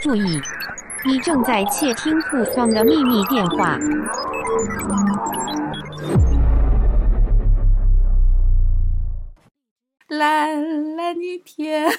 [0.00, 0.40] 注意，
[1.04, 3.78] 你正在窃听互送的秘密电话。
[10.08, 11.90] 蓝蓝的天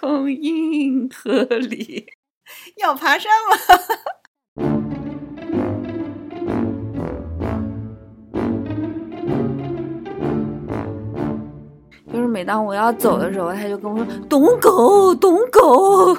[0.00, 2.06] 空，银河里，
[2.80, 3.56] 要爬山吗？
[12.12, 16.16] 就是每当我要走的时候，他就跟我说：“懂狗，懂狗。”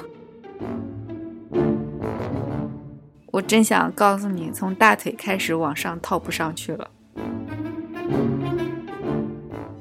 [3.34, 6.88] 我真想告诉你，从大腿开始往上套不上去了。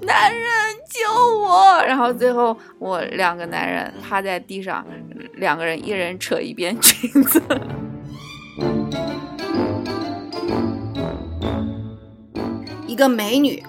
[0.02, 0.44] 男人
[0.89, 1.80] 救我！
[1.85, 4.84] 然后最后我两个男人趴在地上，
[5.35, 7.39] 两个人一人扯一边裙子。
[12.88, 13.63] 一个美女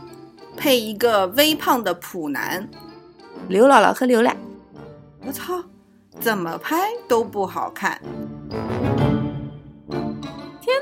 [0.56, 2.66] 配一个微胖的普男，
[3.48, 4.34] 刘姥姥和刘奶，
[5.26, 5.62] 我操，
[6.20, 8.00] 怎么拍都不好看。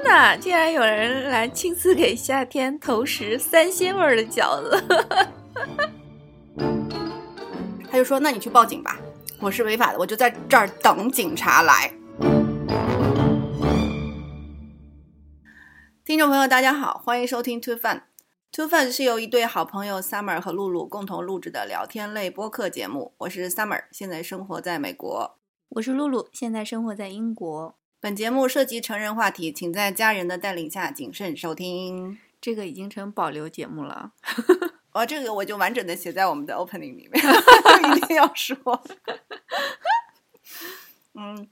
[0.02, 0.36] 天哪！
[0.36, 4.84] 竟然有人来亲自给夏天投食三鲜味儿的饺子。
[7.88, 8.98] 他就说：“那你去报警吧，
[9.40, 11.94] 我是违法的，我就在这儿等警察来。”
[16.04, 18.02] 听众朋友，大家好，欢迎收听 Two Fun。
[18.50, 23.14] Two Fun 是由一对好朋友 Summer 和露露共同录制的聊天类播客节目。
[23.18, 25.38] 我是 Summer，现在生活在美国。
[25.68, 27.76] 我是露露，现在生活在英国。
[28.02, 32.18] 本节目涉及成人话题，请在家人的带领下谨慎收听。
[32.40, 34.10] 这个已经成保留节目了。
[34.90, 37.12] 哦，这个我就完整的写在我们的 opening 里面，
[37.96, 38.56] 一定要说。
[41.14, 41.48] 嗯，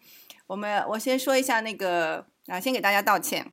[0.48, 3.52] 我们我先说一下那个啊，先给大家道歉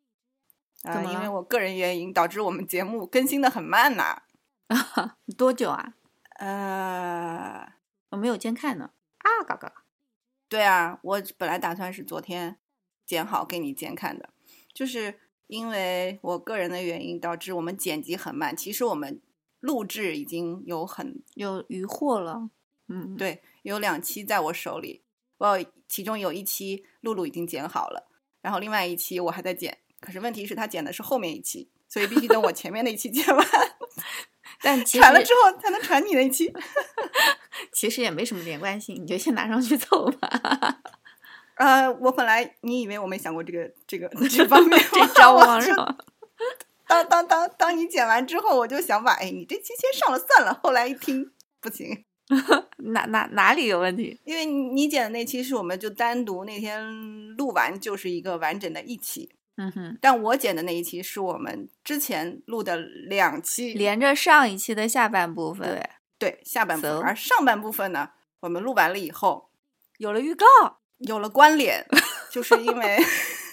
[0.81, 4.23] 啊，因为我个人原因导致我们节目更新的很慢呐。
[4.69, 5.93] 啊，多久啊？
[6.39, 7.73] 呃，
[8.09, 8.89] 我没有监看呢。
[9.19, 9.71] 啊，嘎嘎。
[10.49, 12.57] 对啊，我本来打算是昨天
[13.07, 14.29] 剪好给你监看的，
[14.73, 18.55] 就是因为我个人的原因导致我们剪辑很慢。
[18.55, 19.21] 其实我们
[19.61, 22.49] 录制已经有很有余货了。
[22.89, 25.01] 嗯，对，有两期在我手里，
[25.37, 28.09] 我其中有一期露露已经剪好了，
[28.41, 29.77] 然后另外一期我还在剪。
[29.99, 33.47] 可是问题是，他剪的是后面一期，所以必须等我前面那一期剪完，
[34.61, 36.53] 但传了之后才能传你那一期。
[37.73, 40.81] 其实也没什么连贯性，你就先拿上去凑吧。
[41.57, 45.59] 呃，我本来你以为我没想过这个这个 这方面这招啊？
[45.59, 45.97] 是吗？
[46.87, 50.57] 当当当当你剪完之后，我就想把哎，你这期先上了算了。
[50.63, 52.05] 后来一听不行，
[52.93, 54.19] 哪哪哪里有问题？
[54.23, 59.31] 因为你剪的那期是我们就单独那天录完就是一个完整的一期。
[59.59, 65.89] 嗯哼，但我剪的那一期是我们之前录的两期，连着上一期的下半部分。
[66.19, 69.49] 对，下半部分，而上半部分呢，我们录完了以后
[69.97, 70.45] 有了预告，
[70.99, 71.85] 有了关联，
[72.31, 72.97] 就是因为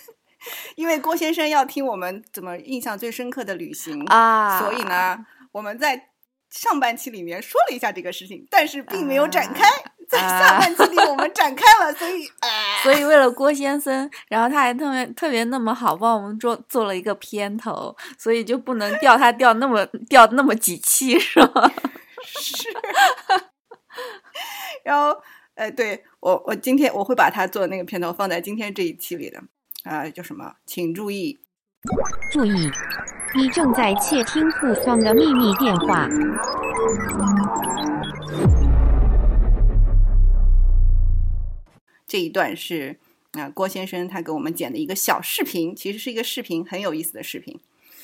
[0.77, 5.19] 因为郭先生要听我们怎么印象最深刻的旅行啊，所以呢，
[5.53, 6.09] 我们在
[6.50, 9.65] 上半期里面说了一下这个事情，但是并没有展开。
[10.06, 12.31] 在下半期里我们展开了，所以，
[12.84, 21.72] 所以为了郭先生，然后他还特别特别那么好，帮我们做做了一个片头，所以就不能掉他掉那么掉那么几期，是吧？
[22.22, 22.69] 是。
[24.84, 25.19] 然后，
[25.54, 29.41] 呃，对我我今天我会把他做的那个片头放在今天这一期里的，
[29.84, 30.56] 啊，叫什么？
[30.66, 31.38] 请注意，
[32.32, 32.70] 注意，
[33.37, 36.09] 你正在窃听互送的秘密电话。
[42.04, 42.98] 这一段是
[43.34, 47.60] 啊，郭先生他给我们剪的一个小视频，其实是一个视频，很有意思的视频。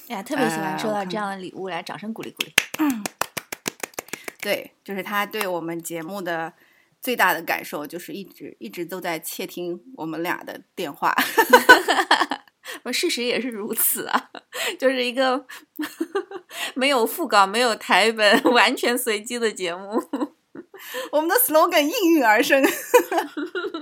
[0.06, 2.52] 哎呀，特别喜欢收到这样的礼物，来掌声鼓励鼓励。
[2.78, 3.02] 嗯，
[4.40, 6.52] 对，就是他对我们节目的
[7.00, 11.14] 最大的感受，就是一直一直都在窃听我们俩的电话。
[12.92, 14.30] 事实也是如此啊，
[14.78, 15.46] 就是一个
[16.74, 20.02] 没有副稿、没有台本、完全随机的节目。
[21.12, 22.60] 我们的 slogan 应运而生。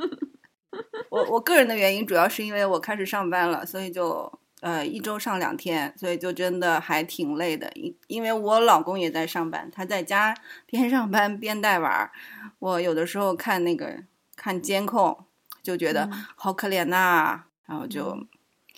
[1.11, 4.31] 我我个人的原因主要是因为我开始上班了，所以就
[4.61, 7.71] 呃一周上两天，所以就真的还挺累的。
[7.75, 10.35] 因因为我老公也在上班，他在家
[10.67, 12.11] 边上班边带娃。
[12.59, 14.03] 我有的时候看那个
[14.37, 15.25] 看监控，
[15.63, 18.27] 就觉得好可怜呐，然后就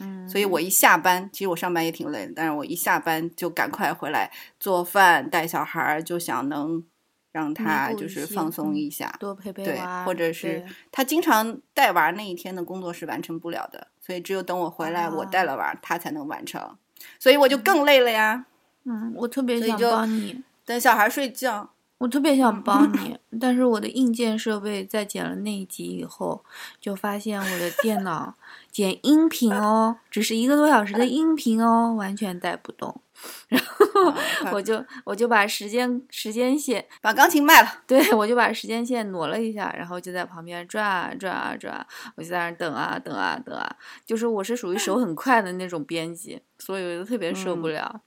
[0.01, 6.85] 嗯，所以我一下班，其实我上班也挺累的，但是我一下班就赶快回来做饭带小孩，就想能。
[7.33, 16.77] 让他就是放松一下，多陪陪娃，或者是他经常带娃那一天的工作是完成不了的，所以只有等我回来，我带了娃，他才能完成，
[17.21, 18.45] 所以我就更累了呀。
[18.83, 20.43] 嗯，我特别想帮你。
[20.65, 21.71] 等小孩睡觉，
[22.01, 26.43] 我特别想帮你，但是我的硬件设备在剪了那一集以后，
[26.81, 28.35] 就发现我的电脑
[28.73, 33.03] 剪音频哦，只是一个多小时的音频哦，完全带不动。
[33.49, 34.15] 然后
[34.53, 37.69] 我就我就把时间时间线，把钢琴卖了。
[37.87, 41.87] 对我就把时间线挪了一下，然后就在旁边转啊转啊转，
[42.17, 43.77] 我就在那儿等啊等啊等啊，
[44.07, 48.01] 就是我是属于手很快的那种编辑，所以我就特别受不嗯了。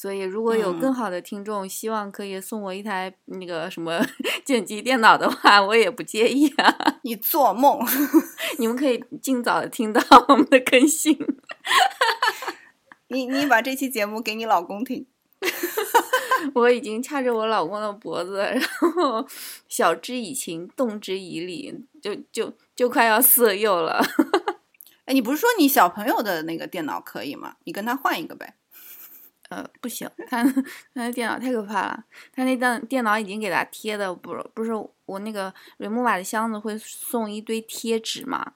[0.00, 4.00] 所以如果有嗯更好的听众希望可以送我一台那个什么
[4.46, 6.72] 剪辑电脑的话，我也不介意啊。
[7.02, 7.84] 你做梦！
[8.58, 11.18] 你们可以尽早的听到我们的更新。
[13.08, 15.04] 你你把这期节目给你老公听。
[16.54, 18.62] 我已经掐着我老公的脖子，然
[18.92, 19.26] 后
[19.68, 24.00] 晓之以情，动之以理，就就就快要色诱了。
[25.06, 27.56] 哎，你不是说你小朋友的那个电脑可以吗？
[27.64, 28.54] 你跟他换一个呗。
[29.48, 30.62] 呃，不行，他他
[30.94, 32.04] 那电脑太可怕了。
[32.32, 34.72] 他那电电脑已经给他贴的，不是不是
[35.06, 38.54] 我那个瑞木瓦的箱子会送一堆贴纸嘛，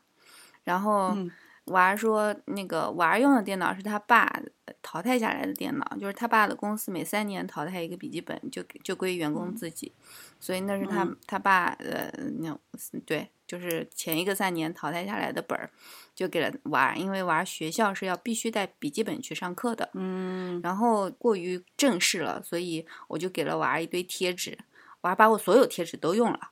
[0.65, 1.31] 然后嗯。
[1.67, 4.25] 娃儿说那个娃儿用的电脑是他爸
[4.65, 9.93] 呃淘汰下来的电脑，就是他爸的公司每三年淘汰一个笔记本，就给就归员工自己，
[10.41, 11.17] 所以那是他、嗯。
[11.25, 12.11] 他爸呃
[12.41, 12.59] 那
[13.07, 15.71] 对，就是前一个三年淘汰下来的本儿，
[16.15, 19.91] 就给了娃儿，因为娃儿学校是要必须带笔记本去上课的。
[19.95, 24.59] 嗯，然后过于正式了，所以我就给了娃儿一堆贴纸，
[25.03, 26.51] 娃儿把我所有贴纸都用了，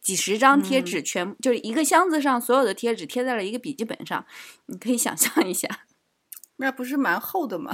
[0.00, 4.24] 几十张贴嗯纸全、就是一个箱子上所有的贴纸贴在了一个笔记本上，
[4.66, 5.68] 你可以想象一下，
[6.56, 7.72] 那不是蛮厚的吗？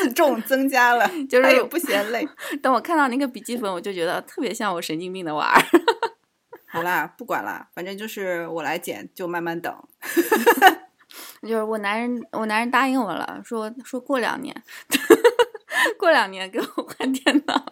[0.00, 2.26] 自重 增加了，就是不嫌累。
[2.62, 5.62] 当我看到那个笔记本，我就觉得特别像我神经病的娃儿。
[6.68, 9.74] 好啦，不管啦，反正就是我来剪，就慢慢等。
[11.42, 14.54] 就是我男人，我男人答应我了，说说过两年，
[15.98, 17.64] 过两年给我换电脑。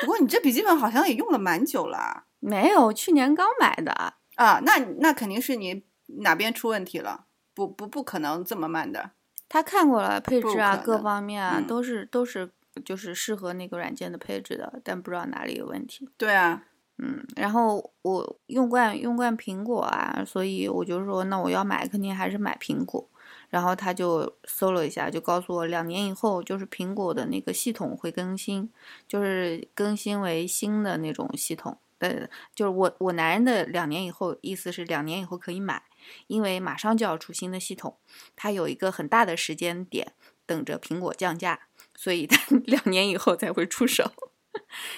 [0.00, 4.14] 不过你这笔记本好像也用了蛮久了啊没有，去年刚买的。
[4.34, 5.84] 啊，那那肯定是你
[6.18, 9.12] 哪边出问题了，不不不可能这么慢的。
[9.48, 12.50] 他看过了配置啊，各方面啊，嗯都是都是
[12.84, 16.10] 就是适合那个软件的配置的，但不知道哪里有问题。
[16.18, 16.64] 对啊，
[16.98, 23.08] 嗯，然后我用惯用惯苹果啊，所以我就说那我要买，肯定还是买苹果。
[23.48, 28.70] 然后他就搜了一下，就告诉我两年以后就是苹果的那个系统会更新，
[29.06, 31.78] 就是更新为新的那种系统。
[31.98, 35.82] 呃，就是我我男人的两年以后，意思是两年以后可以买，
[36.26, 37.96] 因为马上就要出新的系统，
[38.34, 40.12] 它有一个很大的时间点
[40.44, 44.10] 等着苹果降价，所以它 两年以后才会出手。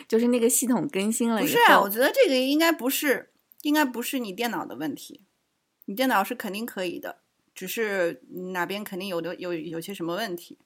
[0.06, 3.32] 就是那个系统更新了，不是啊，我觉得这个应该不是，
[3.62, 5.22] 应该不是你电脑的问题，
[5.86, 7.18] 你电脑是肯定可以的，
[7.54, 8.22] 只是
[8.52, 10.58] 哪边肯定有的有有些什么问题。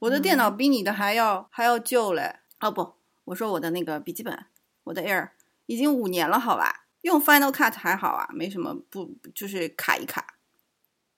[0.00, 2.36] 我的电脑比你的还要、还要旧嘞。
[2.60, 2.94] 哦不，
[3.24, 4.46] 我说我的那个笔记本，
[4.84, 5.30] 我的 Air
[5.66, 6.86] 已经五年了，好吧？
[7.02, 10.38] 用 Final Cut 还好啊，没什么不就是卡一卡。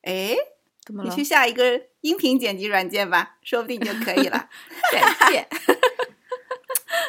[0.02, 0.34] 哎，
[0.84, 1.10] 怎么了？
[1.10, 4.48] 你去下一个音频剪辑软件吧，说不定就可以了。
[4.92, 5.48] 再见。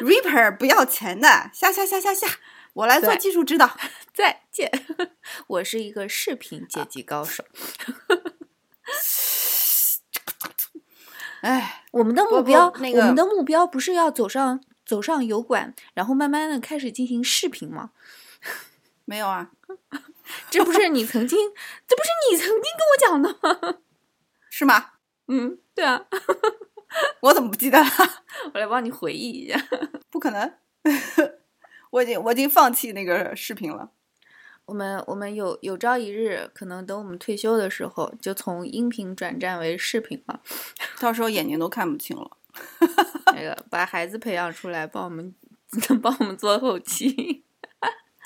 [0.00, 2.26] Reaper 不要钱的，下下下下下，
[2.74, 3.76] 我来做技术指导。
[4.14, 4.70] 再见，
[5.48, 7.44] 我是一个视频剪辑高手。
[11.42, 17.90] 哎，我们的目标，那个我们的目标不是要走上走上油管，然后慢慢的开始进行视频吗？
[19.04, 19.50] 没有啊，
[20.50, 21.38] 这不是你曾经，
[21.88, 23.78] 这不是你曾经跟我讲的吗？
[24.48, 24.92] 是吗？
[25.26, 26.06] 嗯，对啊，
[27.20, 27.90] 我怎么不记得了？
[28.54, 29.58] 我来帮你回忆一下。
[30.10, 30.52] 不可能，
[31.90, 33.90] 我已经我已经放弃那个视频了。
[34.66, 40.40] 我们我们有有朝一日，可能等我们退休的时候，就从音频转战为视频了。
[41.00, 42.36] 到时候眼睛都看不清了。
[43.34, 45.34] 那个把孩子培养出来，帮我们
[46.00, 47.44] 帮我们做后期。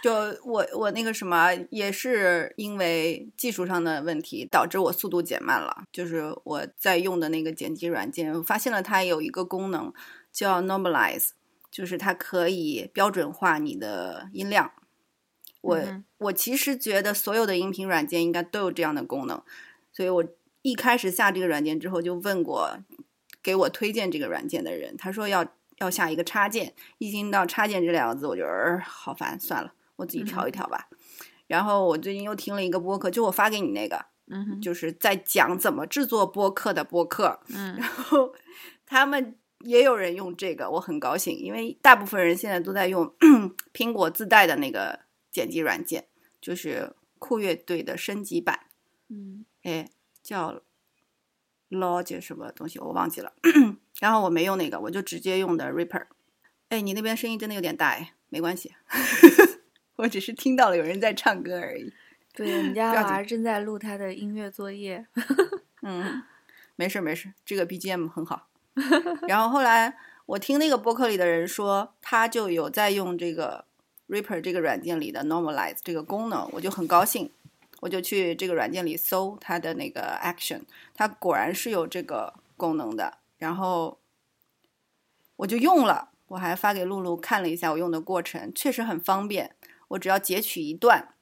[0.07, 0.13] 就
[0.45, 5.83] 我我那个什么，也是因为技术上的问题，导致我速度减慢了。
[5.91, 9.93] 就是我在用的那个剪辑软件，我发现了它有一个功能
[10.31, 11.31] 叫 Normalize，
[11.73, 14.71] 就是它可以标准化你的音量。
[15.61, 19.43] 我、嗯我其实觉得所有的音频软件应该都有这样的功能，
[19.93, 20.25] 所以我
[20.63, 22.79] 一开始下这个软件之后就问过
[23.43, 25.45] 给我推荐这个软件的人，他说要
[25.79, 30.89] 要下一个插件，一听到插件这两个字，我就呃好烦，算了，我自己调一调吧。
[31.47, 38.35] 然后我最近又听了一个播客，就我发给你那个，嗯，就是在讲怎么制作播客的播客，嗯然后
[38.85, 43.15] 他们也有人用这个，我很高兴，因为大部分人现在都在用
[43.73, 45.01] 苹果自带的那个
[45.31, 46.09] 剪辑软件，
[46.41, 48.67] 就是酷乐队的升级版，
[49.09, 49.89] 嗯哎，
[50.23, 50.61] 叫
[51.71, 53.33] Logic 什么东西我忘记了。
[54.01, 56.07] 然后我没用那个，我就直接用的 Reaper。
[56.69, 58.75] 哎，你那边声音真的有点大哎，没关系，
[59.97, 61.93] 我只是听到了有人在唱歌而已。
[62.35, 65.07] 对我们家娃正在录他的音乐作业。
[65.83, 66.23] 嗯，
[66.77, 68.49] 没事没事，这个 BGM 很好。
[69.27, 73.65] 然后后来我听那个播客里的人说，他就有在用这个
[74.09, 77.31] Reaper 这个软件里的 Normalize 这个功能，我就很高兴，
[77.81, 80.63] 我就去这个软件里搜它的那个 Action，
[80.95, 83.17] 它果然是有这个功能的。
[83.39, 83.99] 然后
[85.37, 89.57] 我就用了，我还发给露露看了一下我用的过程，确实很方便。
[89.89, 91.15] 我只要截取一段，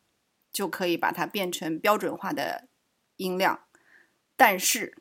[0.52, 2.68] 就可以把它变成标准化的
[3.16, 3.60] 音量。
[4.36, 4.96] 但是，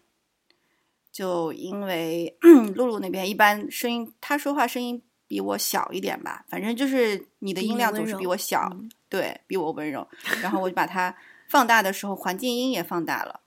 [1.11, 2.37] 就因为
[2.75, 10.07] 露露那边一般声音，她说话声音比我小一点吧，反正就是你的音量总是比我小，嗯对比我温柔。
[10.41, 11.15] 然后我就把它
[11.49, 13.41] 放大的时候，环境音也放大了。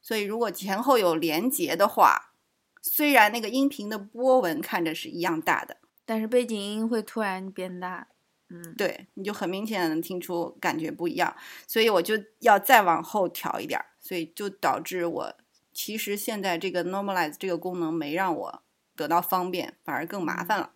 [0.00, 2.32] 所以如果前后有连接的话，
[2.80, 8.08] 虽然那个音频的波纹看着是一样大的，但是背景音会突然变大。
[8.50, 11.34] 嗯，对，你就很明显的能听出感觉不一样，
[11.66, 15.34] 所以我就要再往后调一点儿，所以就导致我
[15.72, 18.62] 其实现在这个 normalize 这个功能没让我
[18.96, 20.72] 得到方便，反而更麻烦了。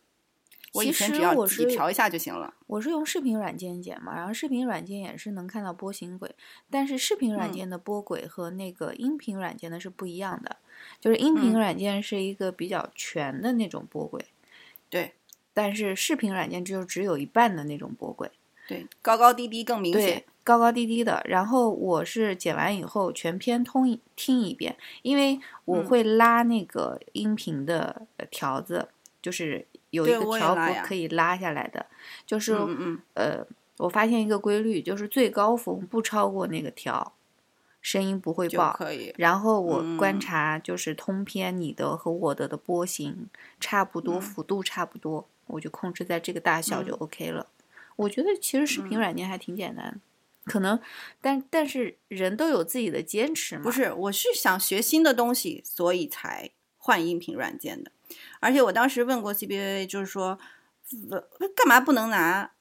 [0.74, 2.54] 我以前只要自己调一下就行了。
[2.66, 6.34] 我是用视频软件剪嘛，然后视频软件也是能看到波形轨，
[6.70, 7.52] 但是视频软嗯。
[7.52, 10.56] 件的波轨和那个音频软件的是不一样的，
[10.98, 11.58] 就是音频嗯。
[11.58, 14.24] 软件是一个比较全的那种波轨，
[14.88, 15.12] 对
[15.54, 18.30] 但是视频软件就只有一半的那种波轨，
[18.68, 21.22] 对，高高低低更明对显。，高高低低的。
[21.26, 28.88] 然后我是剪完以后全篇通一听一遍，因为我嗯会拉那个音频的呃条子，
[29.20, 31.86] 就是有一个条幅可以拉下来的，
[32.26, 33.46] 就是嗯呃，
[33.78, 37.12] 我发现一个规律，就是最高峰不超过那个条，
[37.80, 38.72] 声音不会爆。
[38.72, 39.14] 可以。
[39.18, 43.28] 然后我观嗯察，就是通篇你的和我的的波形
[43.60, 47.48] 差不多，嗯幅度差不多，我就控制在这个大小就嗯 OK 了。
[47.96, 50.00] 我觉得其实视频嗯软件还挺简单，
[50.44, 50.80] 可能，
[51.20, 53.64] 但但是人都有自己的坚持嘛。
[53.64, 57.92] 不是，我是想学新的东西，所以才换音频软件的。
[58.40, 60.38] 而且我当时问过 CBA，就是说，
[61.10, 61.20] 呃
[61.54, 62.52] 干嘛不能拿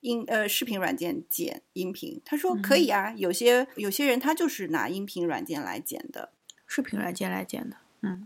[0.00, 2.20] 音呃视频软件剪音频？
[2.24, 6.30] 他说可以啊，有些有些人他就是拿音频软件来剪的，
[6.66, 7.76] 视频软件来剪的，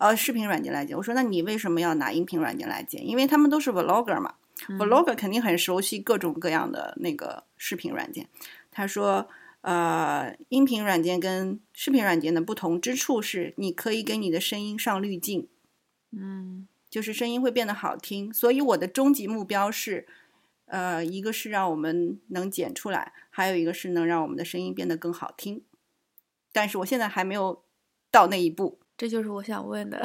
[0.00, 0.96] 呃，视频软件来剪。
[0.96, 3.06] 我说那你为什么要拿音频软件来剪？
[3.06, 4.34] 因为他们都是 vlogger 嘛、
[4.68, 8.28] v l o g g e r 肯定很熟悉各种各样的那个视频软件。
[8.70, 9.28] 他说，
[9.62, 15.48] 呃，音频软件跟视频软件的不同之处是，你可以给你的声音上滤镜，
[16.12, 18.32] 嗯就是声音会变得好听。
[18.32, 20.06] 所以我的终极目标是，
[20.66, 25.62] 呃，一个是让我们能剪出来，还有一个是能让我们的声音变得更好听。
[26.52, 27.62] 但是我现在还没有
[28.10, 30.04] 到那一步，这就是我想问的。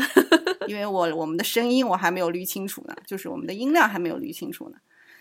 [0.68, 4.78] 因为我我们的声音我还没有捋清楚呢，就是我们的音量还没有捋清楚呢，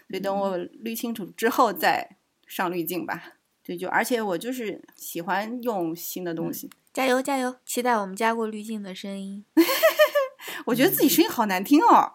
[0.08, 3.32] 所以等我捋清楚之后再上滤镜吧。
[3.64, 7.56] 对，就而且我就是喜欢用新的东西，加油加油！
[7.64, 9.44] 期待我们加过滤镜的声音。
[10.66, 12.12] 我觉得自己声音好难听哦。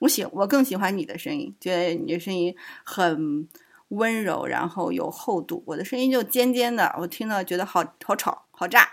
[0.00, 3.48] 我喜我更喜欢你的声音，觉得你的声音很
[3.88, 5.62] 温柔，然后有厚度。
[5.66, 8.88] 我的声音就尖尖的，我听了觉得好好吵，好炸。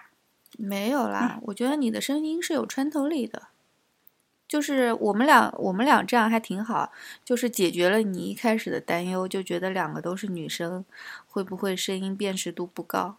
[0.62, 3.48] 没有啦，嗯我觉得你的声音是有穿透力的，
[4.46, 6.92] 就是我们俩我们俩这样还挺好，
[7.24, 10.84] 就是解决了你一开始的担忧，就觉得两个都是女生，
[11.28, 13.18] 会不会声音辨识度不高？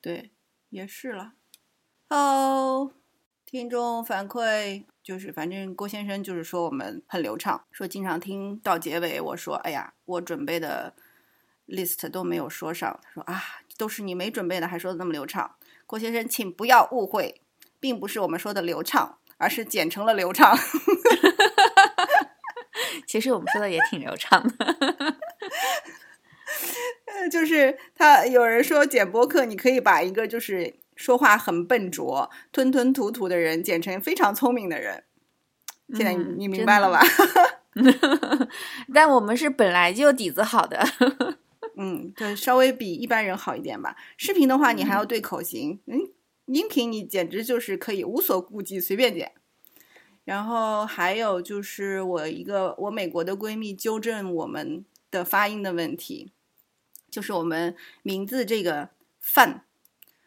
[0.00, 0.30] 对，
[0.70, 1.34] 也是了。
[2.08, 2.90] 哦，
[3.46, 10.92] 听众反馈就是，反正郭先生就是说我们很流畅，说经常听到结尾，我说哎呀，我准备的
[11.68, 12.98] list 都没有说上。
[13.02, 13.42] 他说啊，
[13.76, 15.54] 都是你没准备的，还说的那么流畅。
[15.88, 17.40] 郭先生，请不要误会，
[17.80, 20.54] 并不是我们说的流畅，而是剪成了流畅。
[23.08, 24.76] 其实我们说的也挺流畅的。
[27.06, 35.04] 呃就是他有人说剪播客，你可以把一个就是说话很笨拙、吞吞吐吐的人剪成非常聪明的人。
[35.94, 37.00] 现在你明白了吧？
[38.92, 40.86] 但我们是本来就底子好的，
[41.78, 43.96] 嗯，对，稍微比一般人好一点吧。
[44.16, 46.00] 视频的话，你还要对口型，嗯，
[46.46, 49.32] 音频你简直就是可以无所顾忌，随便剪。
[50.24, 56.32] 然后还有就是我一个我美国的闺蜜纠正我们的发音的问题，
[57.08, 59.64] 就是我们名字这个饭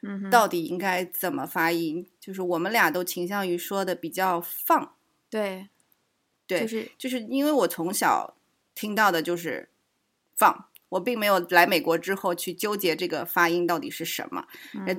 [0.01, 2.07] 嗯，到底应该怎么发音？
[2.19, 4.95] 就是我们俩都倾向于说的比较放，
[5.29, 5.67] 对，
[6.47, 8.35] 对，就是就是因为我从小
[8.73, 9.69] 听到的就是
[10.35, 14.45] 放，我并没有来美国之后去纠结这个发音到底是什么。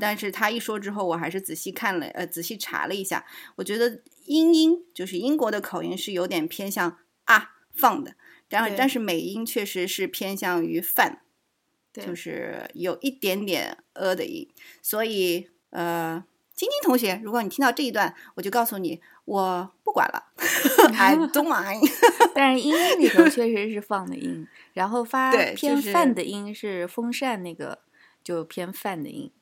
[0.00, 8.14] 但是他一说之后，我还是仔细看了，呃，仔细查了一下，我觉得英音就是英国的口音是有点偏向啊放的。
[8.48, 11.22] 然后但是美音确实是偏向于泛，
[11.92, 14.48] 就是有一点点呃的音，
[14.80, 16.24] 所以呃，
[16.62, 20.22] 晶晶同学，如果你听到这一段，我就告诉你，我不管了，
[20.96, 21.82] I don't mind。
[22.34, 27.80] 但是音里头确实是放的音，然后发对偏泛的音是风扇那个
[28.22, 29.32] 就偏泛的音，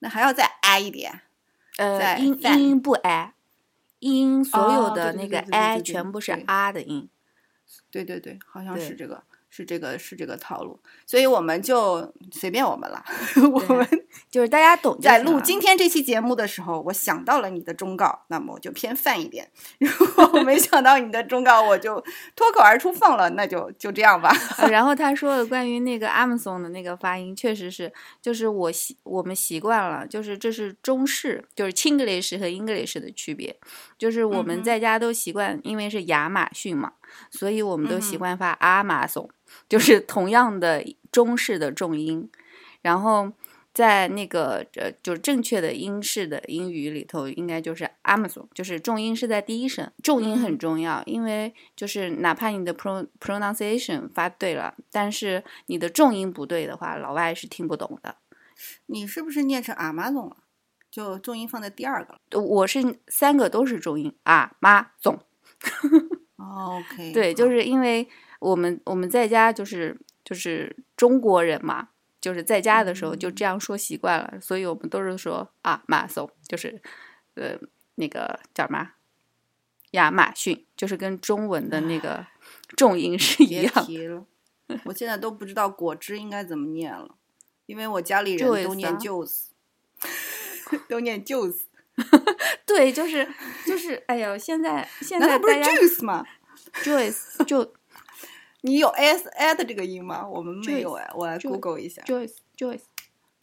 [0.00, 1.22] 那还要再 i 一点，
[1.78, 3.32] 呃，在音音不 i，
[4.00, 7.08] 音所有哦的那个对对对对对 a 对对全部是对啊的音，
[7.90, 9.24] 对对对，好像是这个，
[9.56, 13.02] 是这个，是这个套路，所以我们就随便我们了，
[13.50, 13.88] 我们
[14.30, 15.56] 就是大家懂在录今。
[15.58, 19.46] 天这期节目的时候，我想到了你的忠告，那么我就偏泛一点；
[19.80, 21.94] 如果我没想到你的忠告，我就
[22.36, 24.30] 脱口而出放了，那就就这样吧。
[24.58, 33.56] 呃 然后他说的关于那个 Amazon 的那个发音，确实是，就是我习我们习惯了，就是这是中式，就是 Chinglish 和 English 的区别，
[33.96, 36.92] 就是我们在家都习惯，因为是亚马逊嘛，
[37.30, 39.28] 所以我们都习惯发 Amazon，、
[39.68, 42.30] 就是同样的中式的重音，
[42.82, 43.32] 然后。
[43.76, 58.16] 在那个呃，就是正确的英式的英语里头，应该就是 Amazon，就是重音是在第一声，重音很嗯重要，因为就是哪怕你的 pro pronunciation 发对了，但是你的重音不对的话，老外是听不懂的。
[58.86, 60.38] 你是不是念成 Amazon 了？
[60.90, 62.20] 就重音放在第二个了。
[62.30, 65.20] 呃我是三个都是重音啊，妈总，
[66.46, 71.88] 哦 OK，对，就是因为我们我们在家就是就是中国人嘛，
[72.20, 76.80] 就是在家的时候就这样说习惯了，所以我们都是说啊马松，就是
[77.34, 77.58] 呃
[77.96, 78.92] 那个叫什么
[79.92, 82.26] 亚马逊，就是跟中文的那个
[82.76, 83.84] 重音是一别样。
[83.84, 84.26] 提了，
[84.84, 87.14] 我现在都不知道果汁应该怎么念了，
[87.66, 89.44] 因为我家里人都念啊 juice，、
[90.88, 91.60] 都念 juice，
[92.66, 93.26] 对，就是
[93.64, 96.24] 就是，哎呦，现在现在不是在大家 juice 吗？
[96.74, 97.72] Joyce 就
[98.62, 100.26] 你有 s a 的这个音吗？
[100.26, 102.82] 我们没有 Juice，哎，我来 Google 一下，Joyce Joyce，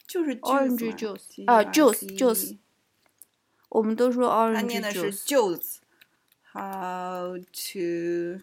[0.06, 2.58] 就是 Orange juice juice，嘛啊，juice juice，
[3.68, 5.76] 我们都说 orange 念的是 juice，juice。
[6.56, 8.40] How to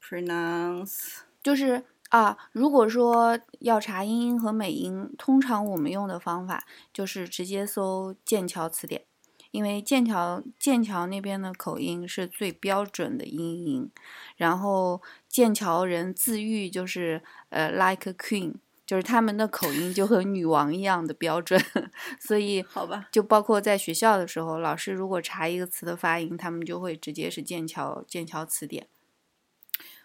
[0.00, 1.22] pronounce？
[1.42, 9.04] 就是啊，如果说要查英音和美音，通常我们用的方法就是直接搜剑桥词典，
[9.52, 13.90] 因为剑桥剑桥那边的口音是最标准的英音，
[14.36, 18.54] 然后剑桥人自喻就是呃 like a queen，
[18.86, 21.62] 就是他们的口音就和女王一样的标准，
[22.18, 28.88] 所以好吧，就包括在学校的时候，老师如果查一个词的发音，他们就会直接是剑桥剑桥词典。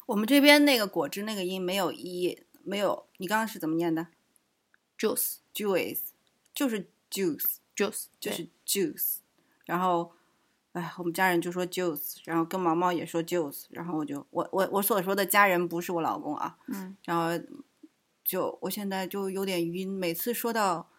[0.08, 3.06] 我们这边那个果汁那个音没有一，没有。
[3.18, 4.08] 你刚刚是怎么念的
[5.00, 6.00] juice？juice，
[6.54, 9.18] 就是 juice，juice 就是 juice。
[9.68, 10.12] 然后，
[10.74, 17.40] 哎，我们家人就说 juice，然后跟毛毛也说 juice，然后我就我我我所说的家人不是我老公啊，嗯，然后
[18.24, 20.90] 就我现在就有点晕，每次说到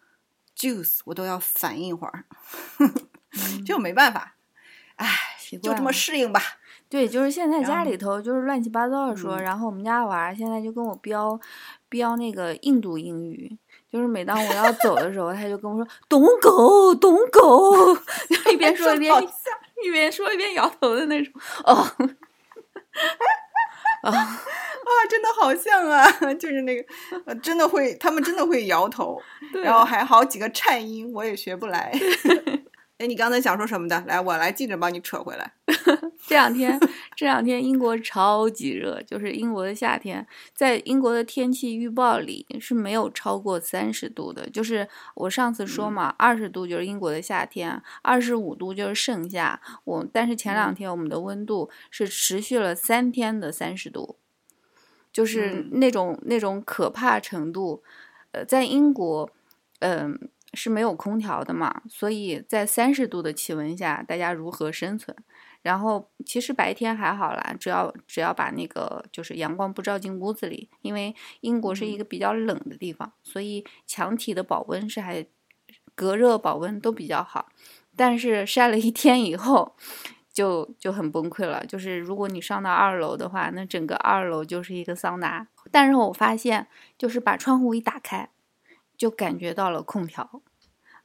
[0.55, 2.25] juice 我都要反应一会儿，
[3.65, 4.35] 就没办法，
[4.95, 5.07] 哎，
[5.61, 6.41] 就这么适应吧。
[6.89, 9.43] 对，就是现在家里头就是乱七八糟的说，嗯。
[9.43, 11.39] 然后我们家娃现在就跟我标
[11.87, 13.59] 标那个印度英语，
[13.91, 17.95] 就是每当我要走的时候，他就跟我说“懂狗，懂狗”，
[18.29, 19.11] 就一边说一边
[19.83, 21.33] 一边说一边摇头的那种。
[21.63, 21.73] 哦，
[24.03, 26.85] 啊，啊，真的好像啊，就是那个，
[27.25, 29.19] 呃真的会，他们真的会摇头，
[29.51, 31.91] 对然后还好几个颤音，我也学不来。
[32.99, 34.03] 哎，你刚才想说什么的？
[34.07, 35.53] 来，我来记着帮你扯回来。
[36.27, 36.79] 这两天，
[37.15, 44.49] 这两天英国超级热，就是英国的夏天，在英国的天气预报里是没有超过三十度的。
[44.49, 49.59] 就是我上次说嘛，二十度就是英国的夏天，二十五度就是盛夏。
[49.83, 54.17] 我但是前两天我们的温度是持续了三天的三十度，
[55.11, 57.83] 就是嗯那种、那种可怕程度。
[58.31, 59.27] 呃，在英国，
[59.79, 65.17] 嗯、是没有空调的嘛，所以在三十度的气温下，大家如何生存？
[65.61, 75.25] 然后其实白天还好啦，只要只要把那个就是阳光不照进屋子里，因为英国是一个比较冷的地方，所以墙体的保温是还
[75.95, 77.49] 隔热保温都比较好。
[77.95, 79.75] 但是晒了一天以后，
[80.31, 81.65] 就就很崩溃了。
[81.65, 85.45] 就是如果你上到二楼的话，那整个二楼就是一个桑拿。
[85.69, 86.67] 但是我发现，
[86.97, 88.29] 就是把窗户一打开，
[88.95, 90.41] 就感觉到了空调。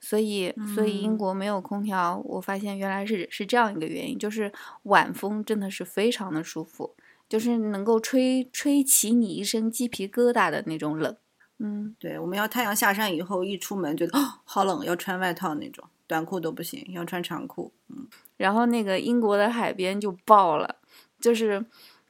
[0.04, 6.94] 所以，所以英嗯国没有空调，我发现原来是是这样一个原因，就是晚风真的是非常的舒服，
[7.26, 11.16] 就是能够吹吹起你一身鸡皮疙瘩的那种冷。
[11.58, 17.72] 嗯，对，我们要太阳下山以后一出门觉得、哦、好冷，要穿外套那种，短裤都不行，要穿长裤。
[17.88, 20.76] 嗯然后那个英国的海边就爆了，
[21.20, 21.64] 就是，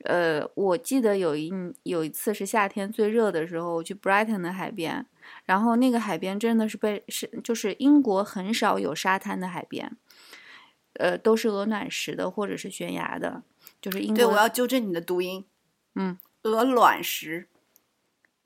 [0.05, 1.53] 呃，我记得有一
[1.83, 5.05] 有一次是夏天最热的时候，我去 Brighton 的海边，
[5.45, 9.97] 然后那个海边真的是被是就是英国很少有沙滩的海边，
[10.95, 13.43] 呃，都是鹅卵石的或者是悬崖的，
[13.81, 15.45] 就是英对，我要纠正你的读音，
[15.95, 17.49] 嗯，鹅卵石。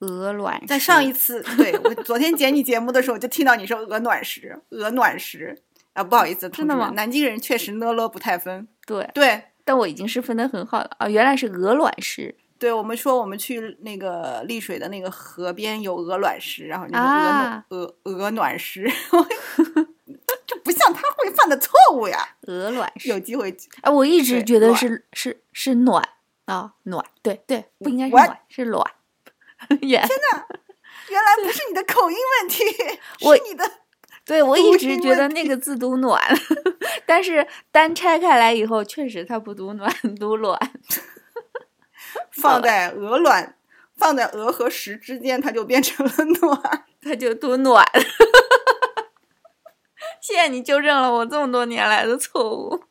[0.01, 0.67] 鹅卵石。
[0.69, 5.61] 在上一次，对我昨天剪你节目的时候，就听到你说鹅卵石，鹅卵石
[5.93, 8.69] 啊，不好意思，同真的吗志南京人确实呢了不太分。
[8.87, 18.91] 对，对，但我已经是分的很好了啊，原来是鹅卵石对，我们说我们去那个丽水的那个河边有鹅卵石，然后那个鹅鹅鹅卵石，
[20.47, 22.37] 这不像他会犯的错误呀。
[22.43, 23.09] 鹅卵石。
[23.09, 26.07] 有机会，哎，我一直觉得是是是卵
[26.47, 28.11] 啊，卵，对对，不应该是？
[28.13, 28.85] 暖，是卵。
[29.81, 32.65] 也原来不是你的口音问题，
[33.25, 33.71] 我是你的
[34.25, 36.21] 对我一直觉得那个字读暖，
[37.07, 40.59] 但是单拆开来以后，确实它不读暖，读卵。
[42.33, 43.57] 放在鹅卵，
[43.97, 46.85] 放在鹅和石之间，它就变成了 卵。
[47.03, 47.87] 它就多暖。
[50.21, 52.85] 谢谢你纠正了我这么多年来的错误。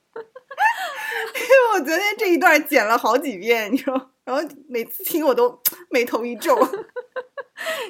[1.36, 6.58] 因为我昨天这一段剪了好几遍，你说，然后每次听我都 眉头一皱。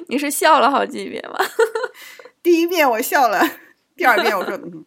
[0.08, 1.38] 你是笑了好几遍吗？
[2.42, 3.40] 第一遍我笑了，
[3.96, 4.84] 第二遍我说，嗯，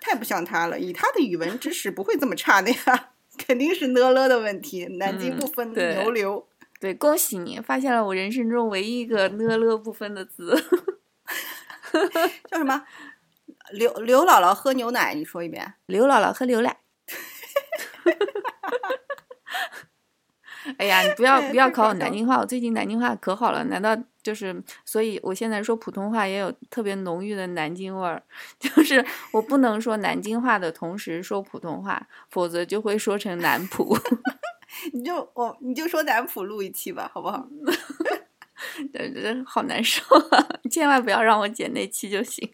[0.00, 6.46] 太不像他了，以他的语文知识不会这么差的呀，肯定是呢了的问题，南京不分嗯对牛流。
[6.80, 10.54] 对，恭喜你发现了我人生中唯一一个呢了不分的字。
[12.50, 12.84] 叫什么？
[13.72, 15.74] 刘刘姥姥喝牛奶，你说一遍。
[15.86, 16.76] 刘姥姥喝牛奶。
[20.76, 23.64] 哎呀，你不要不要考我南京话，我最近南京话可好了。
[23.64, 28.22] 难道就是，所以我现在说普通话也有特别浓郁的南京味儿，
[28.60, 33.96] 就是我不能说南京话的同时说普通话，否则就会说成南普。
[34.92, 37.48] 你就我你就说南普录一期吧，好不好？
[38.92, 40.46] 这这好难受啊！
[40.70, 42.48] 千万不要让我剪那期就行。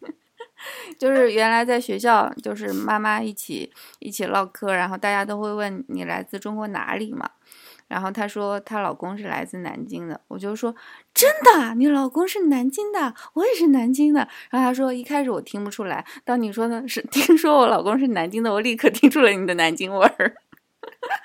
[0.99, 7.29] 就是原来在学校，就是妈妈一起一起唠嗑，然后大家都会问你来自中国哪里嘛。
[7.89, 10.75] 然后她说她老公是来自南京的，我就说
[11.13, 14.29] 真的，你老公是南京的，我也是南京的。
[14.51, 20.35] 然后她说一开始我听不出来，当你说的是 听说我老公是南京的，我立刻听出了你的南京味儿，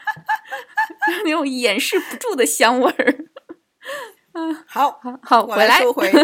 [1.26, 3.26] 那种掩饰不住的香味儿。
[4.68, 5.80] 好，好好我回来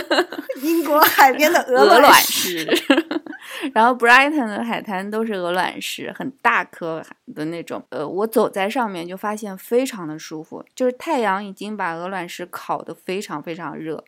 [0.61, 2.65] 英国海边的鹅鹅卵石。
[3.73, 7.01] 然后 Brighton 的海滩都是鹅卵石，很大颗
[7.33, 7.83] 的那种。
[7.89, 14.03] 呃，我走在上面就发现非常的舒服，就是太阳已经把鹅卵石烤得非常非常热，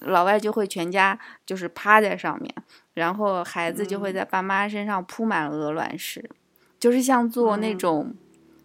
[0.00, 2.54] 老外就会全家就是趴在上面，
[2.94, 6.28] 然后孩子就会在爸妈身上铺满了鹅卵石，
[6.78, 8.14] 就是像做那嗯种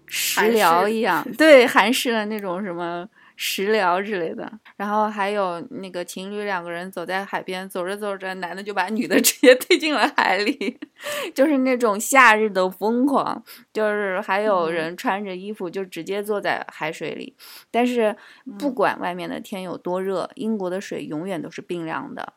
[0.06, 3.08] 食疗一样， 对韩式的那种什么。
[3.44, 10.80] 食疗之类的，然后还有那个情侣两个人走在海边，走着走着，男的就把女的 直接推进了海里，
[11.34, 13.44] 就是那种夏日的疯狂。
[13.74, 17.36] 就是还有嗯人穿着衣服就直接坐在海水里，
[17.72, 18.16] 但是
[18.60, 22.34] 不嗯管外面的天有多热，英国的水永远都是冰凉的。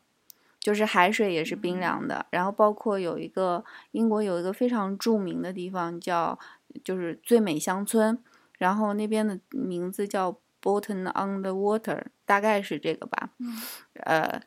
[0.59, 6.39] 就是海水也是冰凉的，然后包括有一个英国有一个非常著名的地方叫
[6.83, 8.19] 就是最美乡村，
[8.57, 13.29] 然后那边的名字叫 Bolton on the Water，大概是这个吧。
[13.39, 13.61] 嗯
[14.05, 14.41] 呃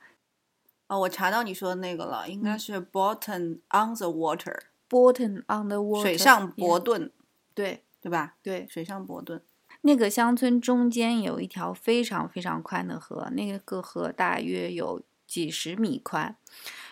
[0.87, 7.11] 哦，我查到你说的那个了，应嗯该是 Bolton on the Water，，Bolton on the Water，水上伯 yeah，顿，
[7.53, 8.35] 对对吧？
[8.41, 9.43] 对，水上伯顿。
[9.81, 16.35] 那个乡村中间有一条非常非常宽的河，那个河大约有几十米宽，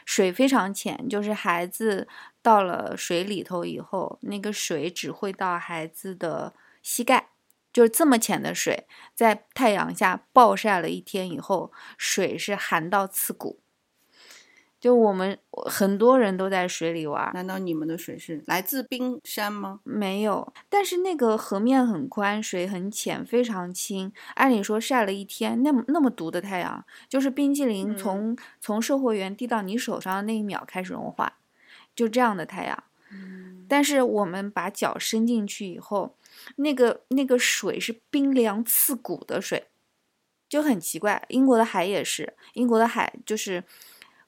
[0.05, 2.07] 水非常浅，就是孩子
[2.41, 7.29] 到了水里头以后，那个水只会到孩子的膝盖，
[7.75, 13.59] 就是这么浅的水，在太阳下暴晒了一天以后，水是寒到刺骨。
[14.79, 19.81] 就我们很多人都在水里玩，难道你们的水是来自冰山吗？
[19.83, 24.13] 没有，但是那个河面很宽，水很浅，非常清。
[24.35, 31.39] 按理说晒了一天，那么那么毒的太阳，就是冰淇淋嗯从、从售货员递到你手上的那一秒开始融化，
[31.93, 32.83] 就这样的太阳。
[33.11, 36.15] 嗯，但是我们把脚伸进去以后，
[36.57, 39.67] 那个那个水是冰凉刺骨的水，
[40.47, 41.25] 就很奇怪。
[41.29, 43.63] 英国的海也是，英国的海就是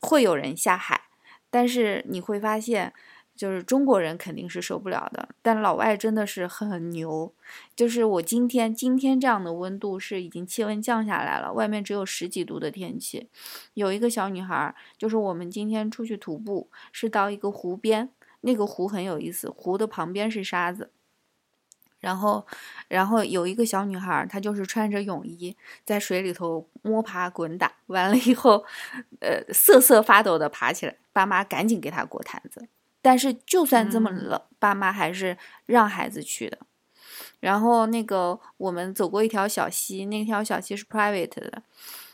[0.01, 1.03] 会有人下海，
[1.49, 2.93] 但是你会发现，
[3.36, 7.34] 就是中国人肯定是受不了的，但老外真的是很牛。
[7.75, 13.30] 就是我今天今天这样的温度是已经气温降下来了，外面只有十几度的天气。
[13.75, 18.10] 有一个小女孩，就是我们今天出去徒步，是到一个湖边，
[18.41, 20.91] 那个湖很有意思，湖的旁边是沙子。
[22.07, 22.47] 然后，
[22.87, 28.63] 然后有一个小女孩，她就是穿着泳衣在水里头摸爬滚打，完了以后，
[29.19, 32.65] 呃，瑟瑟发抖的爬起来，爸妈赶紧给她裹毯子。
[33.01, 36.57] 但是就算这么嗯冷，爸妈还是让孩子去的。
[37.41, 41.61] 然后那个我们走过一条小溪，那条小溪是 private 的，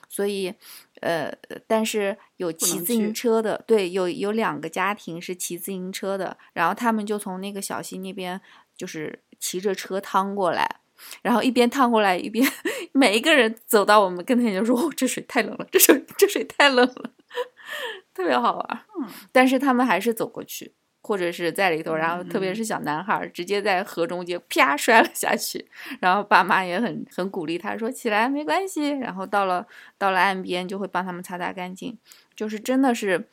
[0.09, 0.55] 所以
[1.01, 1.31] 呃，
[1.67, 8.41] 但是有骑自行车的，对，有有两个家庭是骑自行车的，然后他们就从那个小溪那边
[8.75, 10.77] 就是骑着车趟过来。
[11.21, 12.49] 然后一边趟过来，一边
[12.93, 17.11] 每一个人走到我们跟前就说：“哦，这水太冷了，这水这水太冷了，
[18.15, 25.67] 特别好玩。”嗯，但是他们还是走过去，或者是在里头，然后特别嗯是小男孩儿，直接在河中间啪摔了下去，
[25.99, 31.97] 然后爸妈也很很鼓励他说起来没关系，然后到了到了岸边就会帮他们擦擦干净，
[32.33, 33.27] 就是真的是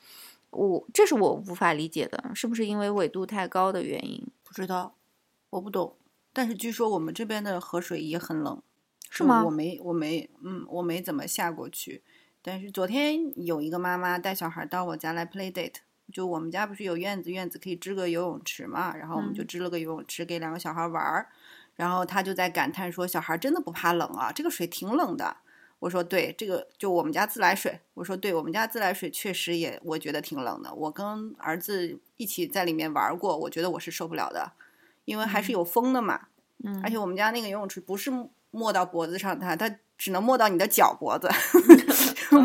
[0.50, 4.26] 我这是我无法理解的，是不是因为纬度太高的原因？
[4.42, 4.96] 不知道，
[5.50, 5.94] 我不懂。
[6.32, 8.62] 但是据说我们这边的河水也很冷，
[9.08, 12.02] 是吗我没，我没，嗯，我没怎么下过去。
[12.42, 15.76] 但是昨天有一个妈妈带小孩到我家来 play date，
[16.12, 21.28] 就我们家不是有院子，院子可以支个游泳池嘛，然后我们就嗯支了个游泳池给两个小孩玩儿。
[21.76, 25.38] 然后他就在感叹说：“小孩真的不怕冷啊，这个水挺冷的。”
[25.80, 30.74] 我说：“对，这个就我们家自来水。”我说：“对我们家自来水确实也，我觉得挺冷的。
[30.74, 34.52] 我跟儿子一起在里面玩过，我觉得我是受不了的，
[35.04, 36.28] 因为还是有风的嘛。
[36.64, 38.10] 嗯，而且我们家那个游泳池不是
[38.50, 41.28] 没到脖子上它，它只能没到你的脚脖子，
[42.30, 42.40] 没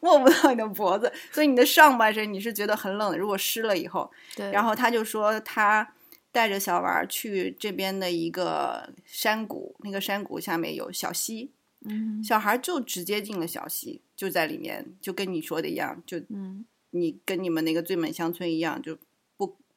[0.00, 3.18] 没不到你的脖子，所以你的上半身你是觉得很冷的。
[3.18, 5.94] 如果湿了以后，对，然后他就说他
[6.32, 11.52] 带着小娃去这边的一个山谷，那个山谷下面有小溪，
[11.84, 16.64] 嗯小孩就直接进了小溪，就在里面，就跟你说的一样，就嗯。
[16.94, 18.98] 你跟你们那个最美乡村一样，就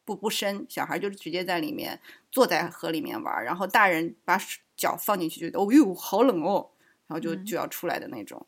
[0.05, 1.99] 不不不深，小孩就直接在里面
[2.31, 4.39] 坐在河里面玩，然后大人把
[4.77, 6.71] 脚放进去，觉得哦哟好冷哦，
[7.07, 8.45] 然后就嗯就要出来的那种。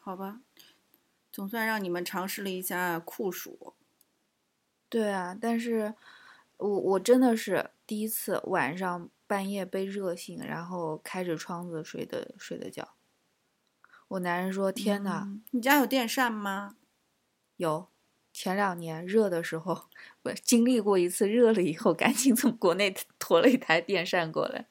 [0.00, 0.40] 好吧，
[1.32, 3.74] 总算让你们尝试了一下酷暑。
[4.88, 5.94] 对啊，但是
[6.56, 12.94] 我我真的是第一次晚上半夜被热醒，然后开着窗子睡的睡的觉。
[14.08, 16.76] 我男人说：“天呐，嗯你家有电扇吗？
[17.56, 17.89] 有
[18.40, 19.78] 前两年热的时候，
[20.22, 24.66] 我经历过一次热了以后，赶紧从国内 驮了一台电扇过来，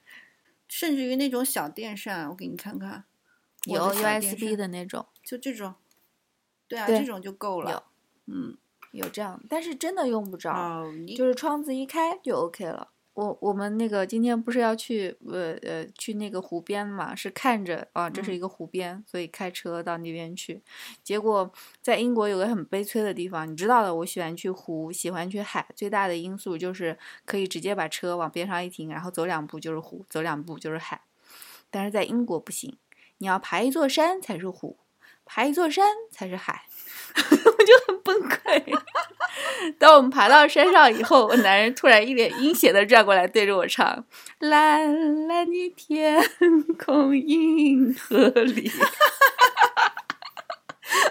[0.67, 3.03] 甚至于那种小电扇，我给你看看，
[3.65, 5.75] 有 USB 的那种，就这种。
[6.67, 7.83] 对啊，对这种就够了。
[8.25, 8.57] 嗯，
[8.91, 10.51] 有这样，但是真的用不着。
[10.51, 12.89] 哦，就是窗子一开就 OK 了。
[13.19, 20.61] 我我们那个今天不是要去呃呃去那个湖边嘛，是看着啊，这是嗯一个湖边，所以开车到那边去。
[21.03, 21.51] 结果
[21.81, 31.01] 在英国有个很悲催的地方，你知道的，我喜欢去湖，喜欢去海，最大的因素就是可以直接把车往边上一停，然后走两步就是湖，走两步就是海。
[31.69, 32.77] 但是在英国不行，
[33.17, 34.77] 你要爬一座山才是湖，
[35.25, 36.63] 爬一座山才是海，
[37.47, 38.63] 我就很崩溃。
[39.77, 44.03] 当我们爬到山上以后，我男人突然一脸阴险的转过来对着我唱
[44.39, 46.21] ：“蓝蓝的天
[46.83, 48.71] 空，银河里。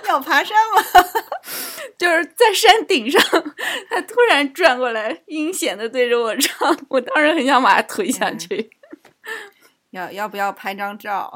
[0.09, 0.83] 要爬山吗？”
[1.99, 3.21] 就是在山顶上，
[3.91, 8.71] 他突然转过来，阴险的对着我唱，我当时很想把他推下去。
[9.91, 11.33] 要要不要拍张照？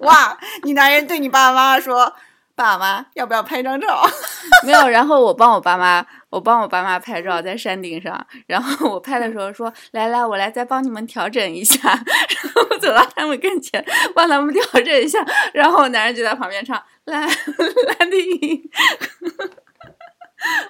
[0.00, 2.14] 哇，你男人对你爸爸妈妈说
[2.54, 4.02] ：“爸妈，要不要拍张照
[4.64, 11.78] 没有，然后我帮我爸妈，我帮我爸妈拍照在山顶上，然后我拍的时候说：“来来，我来再帮你们调整一下。
[11.88, 13.84] ”然后我走到他们跟前，
[14.14, 18.62] 帮他们调整一下，然后我男人就在旁边唱：“来来的云。”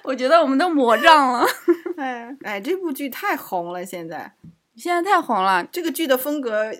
[0.03, 1.45] 我觉得我们都魔障了，？”
[1.97, 4.33] 哎哎，这部剧太红了，现在
[4.75, 5.63] 现在太红了。
[5.65, 6.71] 这个剧的风格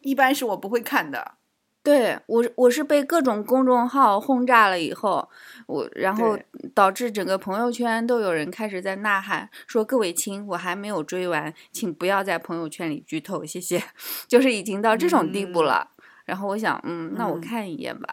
[0.00, 1.34] 一般是我不会看的。
[1.82, 5.28] 对我，我是被各种公众号轰炸了以后，
[5.66, 6.38] 我然后
[6.72, 13.82] 导致整个朋友圈都有人开始在呐喊，说各位亲，我还没有追完，请不要在朋友圈里剧透，谢谢。
[14.28, 15.88] 就是已经到这种地步嗯了。
[16.24, 18.08] 然后我想，嗯，那我嗯看一眼吧。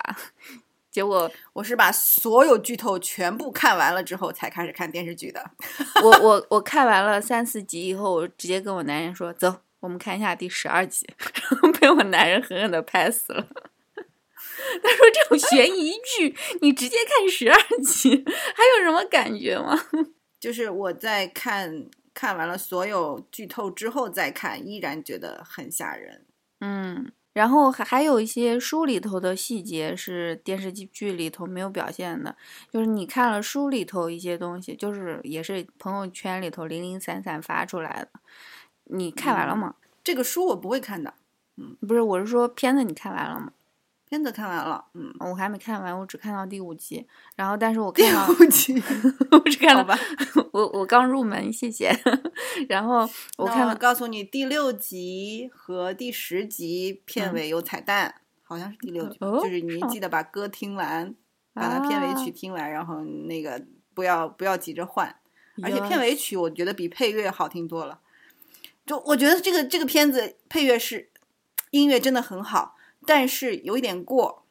[0.89, 5.51] 结果我是把所有剧透全部看完了之后才开始看电视剧的。
[6.03, 13.47] 我我我看完了三四集以后，我直接跟我男人说，走，我们看一下第十二集，然 后被我男人狠狠的拍死了。
[14.83, 19.77] 他说：“这种悬疑剧，你直接看十二集，还有什么感觉吗
[20.39, 26.25] 就是我在看看完了所有剧透之后再看，依然觉得很吓人。？”
[26.59, 32.35] 嗯，然后还还有一些书里头的细节是电视剧里头没有表现的，
[32.69, 38.19] 就是你看了书里头一些东西，就是也是朋友圈里头零零散散发出来的。
[38.89, 39.75] 你看完了吗？
[40.03, 41.13] 这个书我不会看的，
[41.57, 43.53] 嗯不是，我是说片子你看完了吗？
[44.09, 47.05] 片子看完了，嗯，我还没看完，我只看到第五集。
[47.35, 48.73] 然后，但是我第看到，五集，
[49.31, 49.99] 我只看了好吧，
[50.51, 51.91] 我我刚入门，谢谢。
[52.67, 61.13] 然后我看了，告诉你，第六集和第十集片嗯尾有彩蛋，好像是第六集，哦就是你记得把歌听完，
[61.53, 65.15] 把它片尾曲啊听完，然后那个不要不要急着换，
[65.61, 67.99] 而且片尾曲我觉得比配乐好听多了。
[68.89, 71.11] 就我觉得这个这个片子配乐是
[71.69, 72.75] 音乐真的很好，
[73.05, 74.47] 但是有一点过。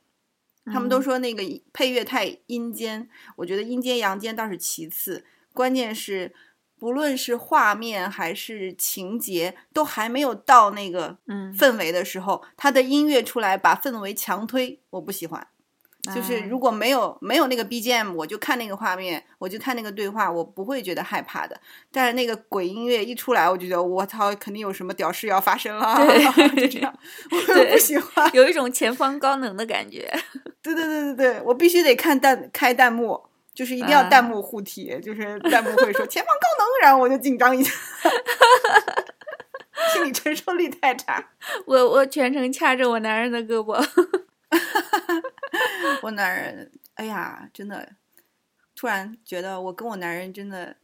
[0.73, 6.33] 他们都嗯说那个配乐太阴间，我觉得阴间阳间倒是其次，关键是
[6.79, 15.49] 不论是画面还是情节，都还没有到那个嗯，氛围的时候，它的音乐出来把氛围强推，我不喜欢。
[16.15, 21.61] 就是啊如果没有没有那个 BGM，我就看那个画面，我就看那个对话，我不会觉得害怕的。
[21.93, 25.97] 但是那个鬼音乐一出来，我就觉得我操，肯定有什么屌事要发生了，
[26.55, 26.99] 对 就 这样，
[27.31, 28.31] 我对不喜欢。
[28.33, 30.09] 有一种前方高能的感觉。
[30.63, 33.21] 对对对对对，我必须得看弹开弹幕，
[33.53, 37.73] 就是一定要弹啊幕护体，就是弹幕会说前方高能，然后我就紧张一下，
[39.93, 41.29] 心理承受力太差。
[41.67, 43.85] 我我全程掐着我男人的胳膊。
[46.03, 47.97] 我男人，哎呀，真的，
[48.75, 50.77] 突然觉得我跟我男人真的，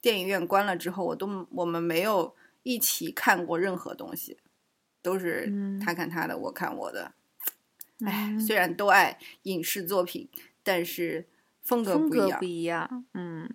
[0.00, 4.38] 电影院关了之后，我都我们没有一起看过任何东西，
[5.02, 7.12] 都是嗯他看他的，我看我的。
[8.04, 10.28] 哎、嗯虽然都爱影视作品，
[10.62, 11.26] 但是
[11.62, 12.44] 风格不一样不。
[12.44, 13.48] 一样，嗯，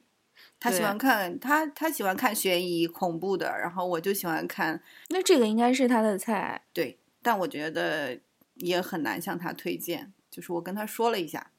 [0.60, 6.63] 他喜欢看他他喜欢看悬疑恐怖的，然后我就喜欢看那这个应该是他的菜。
[6.74, 8.19] 对，但我觉得
[8.62, 10.13] 也很难向他推荐。
[10.30, 11.52] 就是我跟他说了一下，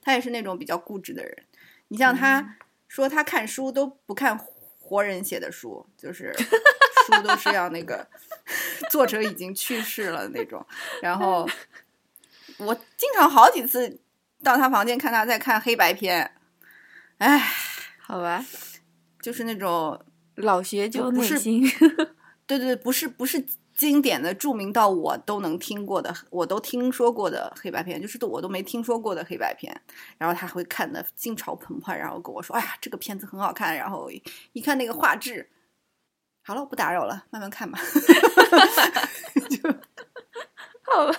[0.00, 1.44] 他也是那种比较固执的人。
[1.88, 4.38] 你像他说他看书都不看
[4.78, 6.32] 活人写的书，就是
[7.06, 8.08] 书都是要那个
[8.90, 10.64] 作者已经去世了那种。
[11.02, 11.48] 然后
[12.58, 14.00] 我经常好几次
[14.42, 16.32] 到他房间看他在看黑白片，
[17.18, 17.38] 哎，
[17.98, 18.44] 好吧，
[19.20, 20.00] 就是那种
[20.36, 21.68] 老学究内心。
[22.46, 23.44] 对对，不是不是
[23.78, 29.80] 经典的、著名到我都能听过的，我都听说过的黑白片，就是都我都没听说过的黑白片。
[30.18, 34.10] 然后他会看的心潮澎湃，然后跟我说：“哎呀，这个片子很好看。”然后
[34.52, 35.48] 一看那个画质，
[36.42, 37.78] 好了，我不打扰了，慢慢看吧。
[39.48, 39.70] 就
[40.82, 41.16] 好吧。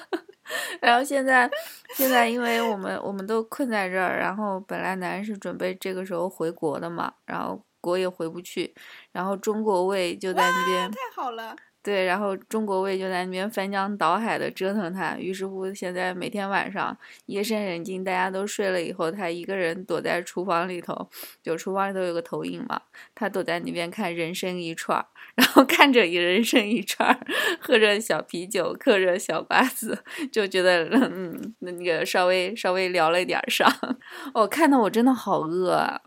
[0.81, 1.49] 然后现在，
[1.95, 8.75] 现在因为我们我们都困在这儿，然后本来男人是准备这个时候回国的嘛，然后国也回不去，
[9.13, 16.95] 然后中国卫就在那边太好了，对，然后中国卫就在那边翻江倒海的折腾他，于是乎现在每天晚上
[17.27, 21.09] 夜深人静，大家都睡了以后，他一个人躲在厨房里头，
[21.41, 22.81] 就厨房里头有个投影嘛，
[23.15, 27.17] 他躲在那边看人生一串儿， 然后看着一人生一串儿，
[27.61, 29.97] 喝着小啤酒，嗑着小瓜子，
[30.31, 33.71] 就觉得嗯，那个稍微稍微聊了一点儿伤，
[34.35, 36.01] 哦，看得我真的好饿啊。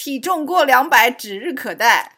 [0.00, 2.14] 体重过两百指日可待。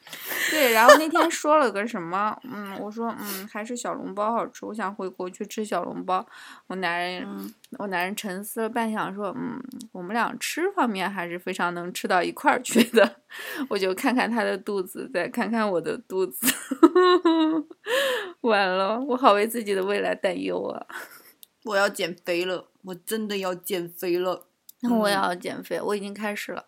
[0.51, 6.27] 对，然后那天说了个什么，嗯，我说嗯，还是小笼包好吃，我想回国去吃小笼包。
[6.67, 9.59] 我男人，嗯我男人沉思了半晌，说，嗯，
[9.93, 13.17] 我们俩吃方面还是非常能吃到一块儿去的。
[13.71, 16.47] 我就看看他的肚子，再看看我的肚子，
[18.43, 20.87] 完了，我好为自己的未来担忧啊。
[21.65, 24.49] 我要减肥了，我真的要减肥了。
[24.83, 26.65] 那我要减肥，我已经开始了，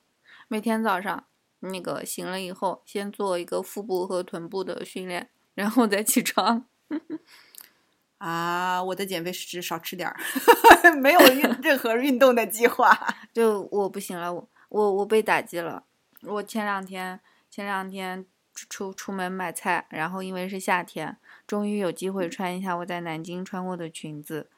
[0.52, 1.24] 每天早上
[1.60, 6.66] 那个醒了以后，先做一个腹部和臀部的训练，然后再起床。
[8.18, 10.14] 啊，我的减肥是指少吃点儿，
[11.00, 12.94] 没有运任何运动的计划。
[13.32, 15.84] 就我不行了，我我我被打击了。
[16.20, 17.18] 我前两天
[17.50, 24.50] 前两天出出出门买菜，然后因为是夏天，终于有机会穿一下我在南京穿过的裙子。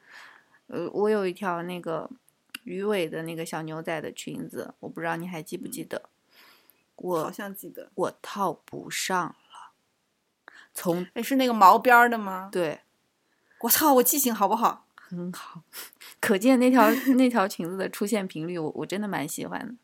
[0.67, 2.09] 呃，我有一条那个
[2.65, 6.09] 鱼尾的那个小牛仔的裙子，我不知道你还记不记得？
[6.97, 9.71] 好我像记得，我套不上了，
[10.73, 12.49] 从哎，是那个毛边儿的吗？
[12.51, 12.81] 对
[13.61, 14.85] 我操，我记性好不好？
[14.95, 15.61] 很好，
[16.19, 19.75] 可见那条 那条裙子的出现频率，我我真的蛮喜欢的，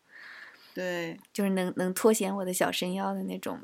[0.74, 3.60] 对，就是能能凸显我的小身腰的那种。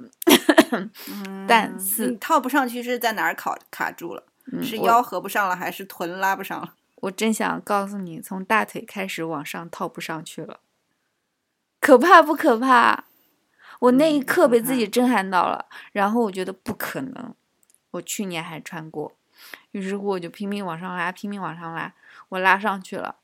[0.71, 4.23] 嗯但是你套不上去是在哪儿卡卡住了？
[4.51, 6.75] 嗯是腰合不上了，还是臀拉不上了？
[7.01, 10.59] 我真想告诉你，从大腿开始往上套不上去了，
[11.79, 13.05] 可怕不可怕？
[13.79, 17.35] 我那一嗯刻被自己震撼到了，然后我觉得不可能，
[17.91, 19.15] 我去年还穿过，
[19.71, 21.93] 于是乎我就拼命往上拉，拼命往上拉，
[22.29, 23.17] 我拉上去了，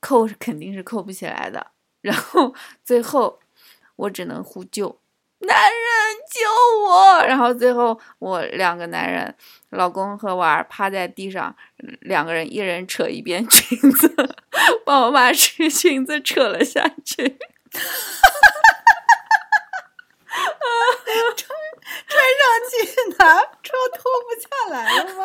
[0.00, 1.70] 扣是肯定是扣不起来的，
[2.02, 3.40] 然后最后
[3.96, 5.00] 我只能呼救，
[5.38, 6.40] 男人救
[6.88, 7.22] 我！
[7.26, 9.34] 然后最后我两个男人，
[9.70, 11.54] 老公和娃儿趴在地上，
[12.00, 14.14] 两个人一人扯一边裙子，
[14.86, 17.38] 帮我把这裙子扯了下去。
[17.72, 17.80] 哈
[21.36, 21.48] 穿
[22.06, 22.72] 穿上去
[23.18, 23.24] 哪
[23.62, 25.20] 穿脱不下来了吗？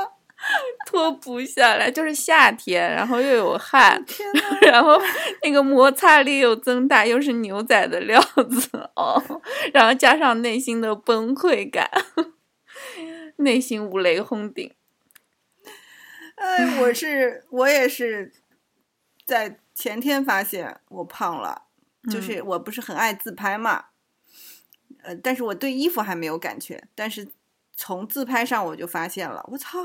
[0.85, 4.27] 脱不下来，就是夏天，然后又有汗，天，
[4.71, 4.99] 然后
[5.43, 9.21] 那个摩擦力又增大，又是牛仔的料子哦，
[9.73, 11.89] 然后加上内心的崩溃感，
[13.37, 14.73] 内心五雷轰顶。
[16.35, 18.31] 哎，我是我也是
[19.25, 21.63] 在前天发现我胖了，
[22.11, 23.85] 就是我不是很爱自拍嘛，
[25.03, 27.29] 呃，但是我对衣服还没有感觉，但是
[27.73, 29.79] 从自拍上我就发现了，我操，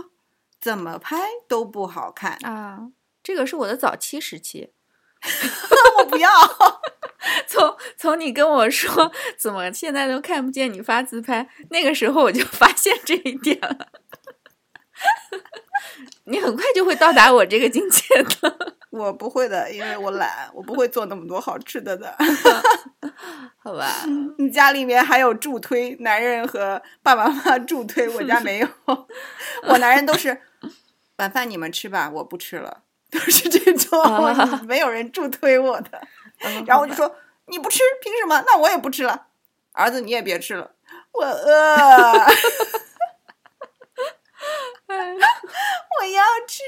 [0.60, 1.16] 怎么拍
[1.48, 2.90] 都不好看，啊，
[3.22, 4.72] 这个是我的早期时期，
[5.98, 6.28] 我不要，
[7.48, 13.88] 从从你跟我说怎么现在都看不见你发自拍，那个时候我就发现这一点了。
[16.24, 22.14] 你很快就会到达我这个境界的，我不会的，因为我懒，我不会做那么多好吃的的。
[23.62, 24.04] 好吧？
[24.38, 28.68] 你家里面还有助推，男人和爸爸妈妈助推，我家没有。
[29.68, 30.40] 我男人都是
[31.16, 36.02] 晚饭你们吃吧，我不吃了，都是这种，啊没有人助推我的。
[36.66, 37.14] 然后我就说
[37.46, 38.42] 你不吃，凭什么？
[38.46, 39.26] 那我也不吃了。
[39.72, 40.72] 儿子你也别吃了，
[41.12, 41.74] 我饿，
[44.86, 45.14] 哎，
[46.00, 46.62] 我要吃。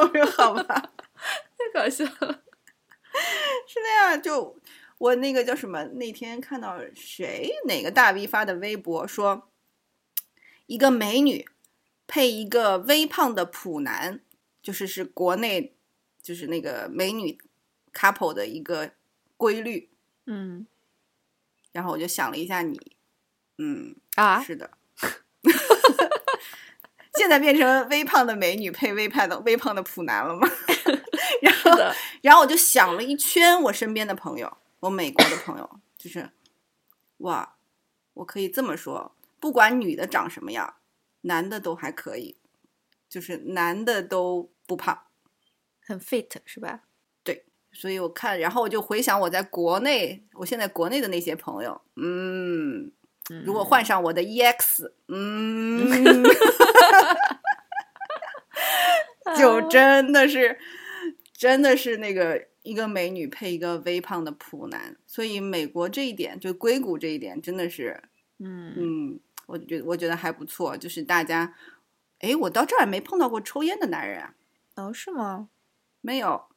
[0.00, 0.64] 我说好吧，
[0.96, 0.97] 太
[1.72, 2.42] 搞笑了。
[3.66, 4.22] 是那样。
[4.22, 4.58] 就
[4.98, 5.82] 我那个叫什么？
[5.94, 9.48] 那天看到谁哪个大 V 发的微博说，
[10.66, 11.48] 一个美女
[12.06, 14.20] 配一个微胖的普男，
[14.62, 15.74] 就是是国内
[16.22, 17.38] 就是那个美女
[17.92, 18.92] couple 的一个
[19.36, 19.90] 规律。
[20.26, 20.66] 嗯
[21.72, 22.96] 然后我就想了一下你，
[23.58, 24.70] 嗯，啊，是的。
[27.14, 30.48] 现在变成微胖的美女配微胖的微胖的普男了吗？
[31.42, 31.70] 然后，
[32.22, 36.30] 然后我就想了一圈我身边的朋友，我美国的朋友，就是
[37.18, 37.56] 哇，
[38.14, 40.74] 我可以这么说，不管女的长什么样，
[41.22, 42.36] 男的都还可以，
[43.08, 45.04] 就是男的都不胖。
[45.84, 46.80] 很 fit 是吧？
[47.24, 52.92] 对所以我看，然后我就回想我在国内，我现在国内的那些朋友，嗯，
[53.44, 56.24] 如果换上我的 EX，嗯，
[59.38, 60.58] 就真的是，
[61.38, 68.02] 真的是那个一个美女配一个微胖的普男，所以美国这一点，就硅谷这一点，真的是，
[68.40, 71.54] 嗯嗯，我觉我觉得还不错，就是大家，
[72.18, 74.34] 哎，我到这儿也没碰到过抽烟的男人啊，
[74.74, 75.48] 哦是吗？
[76.00, 76.48] 没有，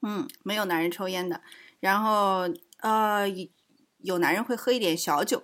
[0.00, 1.42] 嗯，没有男人抽烟的。
[1.78, 3.46] 然后呃，有
[3.98, 5.42] 有男人会喝一点小酒，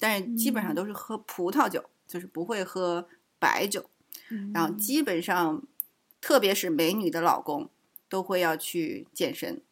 [0.00, 3.08] 但是基本上嗯都是喝葡萄酒，就是不会喝
[3.38, 3.88] 白酒。
[4.52, 5.62] 然后嗯基本上，
[6.20, 7.70] 特别是美女的老公，
[8.08, 9.62] 都会要去健身。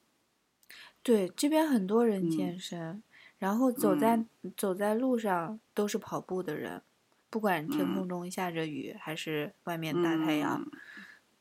[1.07, 2.29] 对这边很多人嗯。
[2.29, 3.01] 健身，
[3.39, 4.25] 然后走在、
[4.57, 6.83] 走在路上都是跑步的人，
[7.31, 7.89] 不管天嗯。
[7.89, 10.71] 空中下着雨、还是外面大太阳，嗯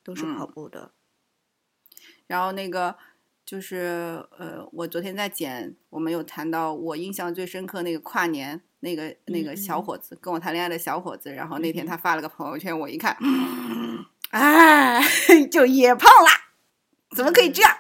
[0.04, 0.54] 都是跑嗯。
[0.54, 0.92] 步的。
[2.28, 2.96] 然后那个
[3.46, 9.82] 就是呃，我昨天在剪，我们有谈到我印象最深刻那个跨年那个那个小嗯。
[9.82, 13.16] 伙子、跟我谈恋爱的小伙子，然后那天他发了个朋友圈，我一看，
[14.36, 15.02] 哎，
[15.50, 16.52] 就也胖啦，
[17.16, 17.72] 怎么可以这样？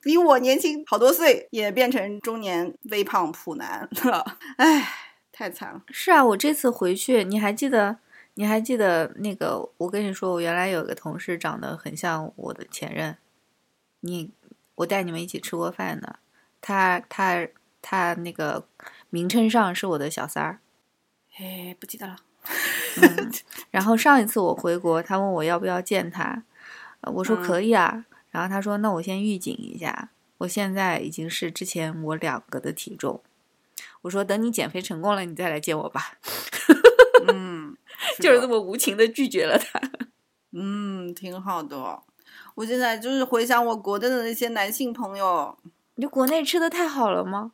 [0.00, 4.88] 比我年轻好多岁，也变成中年微胖普男了，哎，
[5.32, 5.82] 太惨了。
[5.88, 7.98] 是啊，我这次回去，你还记得？
[8.34, 9.72] 你还记得那个？
[9.78, 13.18] 我跟你说，我原来有个同事长得很像我的前任，
[14.00, 14.30] 你
[14.76, 16.20] 我带你们一起吃过饭的，
[16.60, 17.48] 他他
[17.82, 18.68] 他那个
[19.10, 20.60] 名称上是我的小三儿。
[21.38, 22.18] 哎，不记得了。
[23.02, 23.32] 嗯，
[23.70, 26.42] 然后上一次我回国，他问我要不要见他，
[27.00, 28.04] 呃我说嗯可以啊。
[28.30, 33.22] 然后他说那我先预警一下，我现在已经是之前我两个的体重。
[34.02, 36.18] 我说等你减肥成功了，你再来见我吧。
[37.28, 37.76] 嗯，
[38.20, 39.80] 就是这么无情的拒绝了他。
[40.52, 42.02] 嗯，挺好的。
[42.54, 45.56] 我现在就是回想我国内的那些男性朋友，
[45.96, 47.52] 你就国内吃的太好了吗？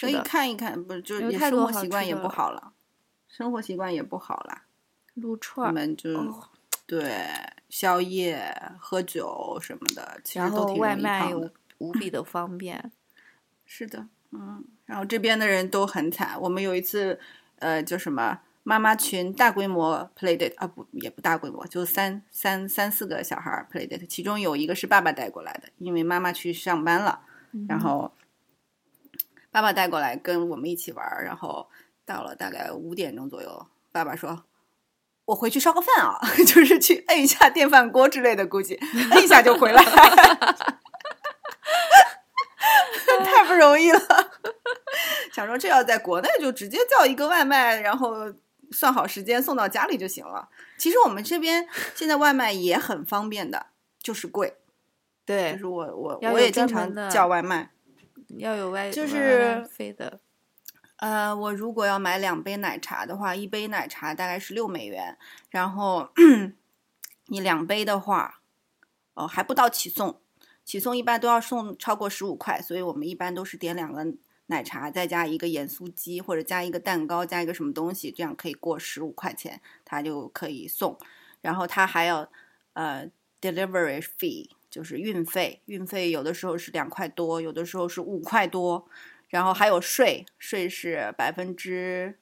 [0.00, 2.72] 可以，看一看，不是就有也生活习惯也不好了，
[3.32, 4.66] 生活习惯也不好啦。
[5.14, 6.48] 撸串儿，们就、哦
[6.84, 7.24] 对
[7.70, 11.32] 宵夜、喝酒什么的，其实都挺外卖。
[11.78, 12.92] 无比的方便。
[13.64, 16.38] 是的，嗯，然后这边的人都很惨。
[16.38, 17.18] 我们有一次，
[17.60, 27.22] 呃，叫什么妈妈群大规模 play date 啊，不也不大规模，就三三三四个小孩 play date，其中有一个是爸爸带过来的，因为妈妈去上班了，
[27.66, 28.12] 然嗯后
[29.50, 31.70] 爸爸带过来跟我们一起玩儿，然后
[32.04, 34.44] 到了大概五点钟左右，爸爸说
[35.26, 38.74] ：“我回去烧个饭啊， 就是去摁一下电饭锅之类的，估计
[39.12, 39.82] 摁一下就回来，
[43.24, 44.00] 太不容易了。
[45.32, 48.32] 想说这要在国内就直接叫一个外卖，然后
[48.70, 50.48] 算好时间送到家里就行了。
[50.76, 53.66] 其实我们这边现在外卖也很方便的，
[54.02, 54.56] 就是贵。
[55.24, 57.70] 对就，是我我我也经常叫外卖。
[58.38, 59.64] 要有外就是。
[61.02, 65.18] 呃，我如果要买两杯奶茶的话，一杯奶茶大概是六美元，
[65.50, 66.08] 然后
[67.26, 68.40] 你两杯的话，
[69.14, 70.20] 哦还不到起送，
[70.64, 74.06] 起送一般都要送超过十五块，所以我们一般都是点两个
[74.46, 80.96] 奶茶，再加一个盐酥鸡或者加一个蛋糕，加一个什么东西，这样可以过十五块钱，它就可以送。
[81.40, 82.28] 然后它还有
[82.74, 88.86] 呃 delivery fee，就是运费，运费有的时候是两块多，有的时候是五块多。
[89.32, 92.18] 然后还有税，税是百分之，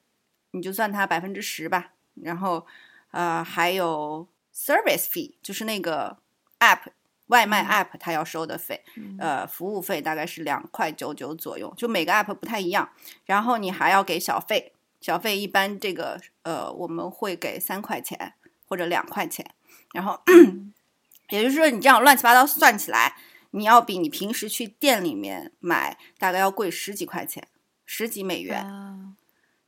[0.52, 1.94] 你就算它百分之十吧。
[2.22, 2.64] 然后，
[3.10, 6.18] 呃，还有 service fee，就是那个
[6.60, 6.82] app
[7.26, 8.84] 外卖 app 它要收的费，
[9.18, 12.88] 呃，服务费大概是两块九九左右，就每个 app 不太一样。
[13.26, 18.34] 然后你还要给小费，小费一般这个呃我们会给三块钱
[18.68, 19.44] 或者两块钱。
[19.94, 20.22] 然后，
[21.30, 23.16] 也就是说你这样乱七八糟算起来。
[23.50, 27.46] 你要比你平时去店里面买大概要贵十几块钱，
[27.84, 29.14] 十几美元，啊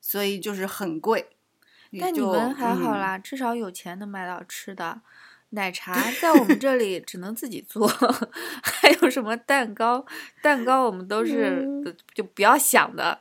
[0.01, 1.29] 所以就是很贵。
[2.01, 5.03] 但你们还好嗯啦，至少有钱能买到吃的。
[5.51, 7.87] 奶茶在我们这里 只能自己做，
[8.63, 10.05] 还有什么蛋糕？
[10.41, 13.21] 蛋糕我们都是、嗯就不要想的。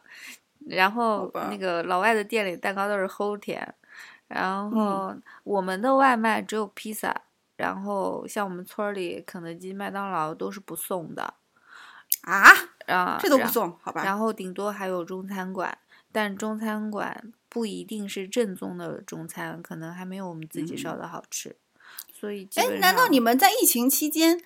[0.68, 3.76] 然后那个老外的店里蛋糕都是齁甜，
[4.28, 7.22] 然嗯后我们的外卖只有披萨，
[7.62, 11.36] 然后像我们村儿里肯德基、麦当劳都是不送的
[12.22, 12.44] 啊，
[12.88, 14.04] 啊，这都不送，好吧？
[14.04, 15.78] 然后顶多还有中餐馆，
[16.12, 21.56] 但中餐馆不一定是正宗的中餐，可能还没有我们自己烧的好吃。
[22.12, 24.42] 所以哎，难道你们在疫情期间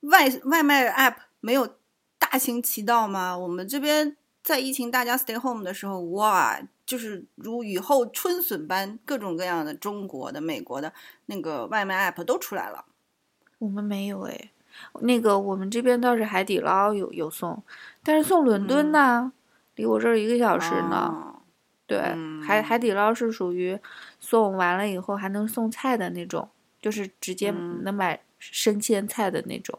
[0.00, 1.76] 外外卖 app 没有
[2.18, 3.36] 大行其道吗？
[3.36, 10.92] 我们这边在疫情大家 stay home 的时候，哇，就是如雨后春笋般，各种各样的中国的、美国的
[11.26, 12.84] 那个外卖 app 都出来了。
[13.58, 14.50] 我们没有哎，
[15.02, 17.62] 那个我们这边倒是海底捞有有送，
[18.02, 19.32] 但是送伦敦嗯呢，
[19.76, 21.14] 离我这儿一个小时呢。
[21.14, 21.36] 哦
[21.86, 21.98] 对，
[22.44, 23.78] 海海底捞是属于
[24.18, 26.48] 送完了以后还能送菜的那种，
[26.80, 29.78] 就是直接嗯能买生鲜菜的那种。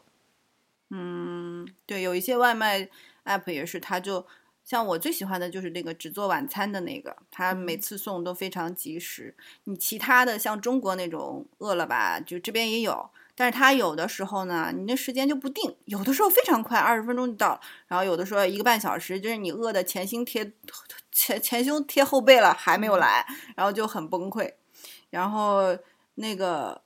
[0.89, 2.89] 嗯，对，有一些外卖
[3.23, 4.25] app 也是，它就
[4.63, 9.35] 像我最喜欢的就是那个只做晚餐的那个，他每嗯次送都非常及时。
[9.65, 20.53] 你其他的像中国那种饿了吧，就这边也有，但是他有的时候呢，你那时间就不定，有的时候非常快，二十分钟就到了，然后有的时候一个半小时，就是你饿的前胸贴
[21.11, 24.53] 前前胸贴后背了还没有来，然后就很崩溃。
[25.09, 25.77] 然后
[26.15, 26.81] 那个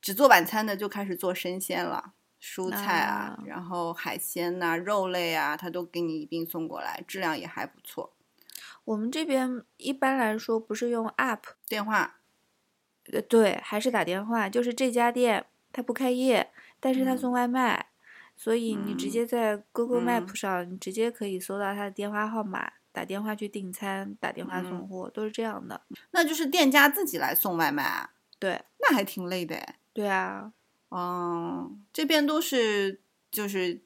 [0.00, 2.12] 只做晚餐的就开始做生鲜了。
[2.40, 8.14] 蔬菜啊，啊然后海鲜呐、肉类啊，它都给你一并送过来，质量也还不错。
[8.84, 12.20] 我们这边一般来说不是用 app，电话，
[13.12, 17.90] 呃，对，还是打电话，就是这家店它不开业，但是它嗯送外卖，
[18.34, 25.82] 所以你直嗯接在 Google 嗯 Map 上，你直接可以搜到他的电话号码，打电话去订餐，打电话嗯送货，都是这样的。
[26.12, 29.78] 那就是店家自己来送外卖啊，对，那还挺累的哎。
[29.92, 30.52] 对啊，
[30.90, 33.80] 嗯，这边都是就是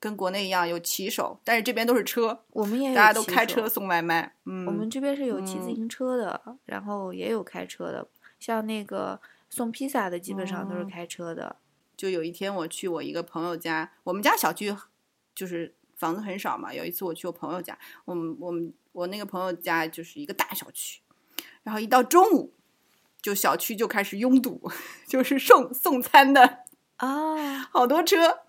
[0.00, 4.34] 跟国内一样有骑手，但是这边都是车，我们也有大家都开车送外卖。
[4.44, 11.56] 嗯，我们这边是有骑自嗯行车的，然后也有开车的，像那个送披萨的，基本上都是哦开车的。
[11.96, 14.72] 就有一天我去我一个朋友家，我们家小区
[15.34, 16.72] 就是房子很少嘛。
[16.72, 21.00] 有一次我去我朋友家，我们我们我那个朋友家就是一个大小区，
[21.64, 22.52] 然后一到中午，
[23.20, 24.70] 就小区就开始拥堵，
[25.06, 26.60] 就是送送餐的
[26.96, 28.40] 啊，好多车。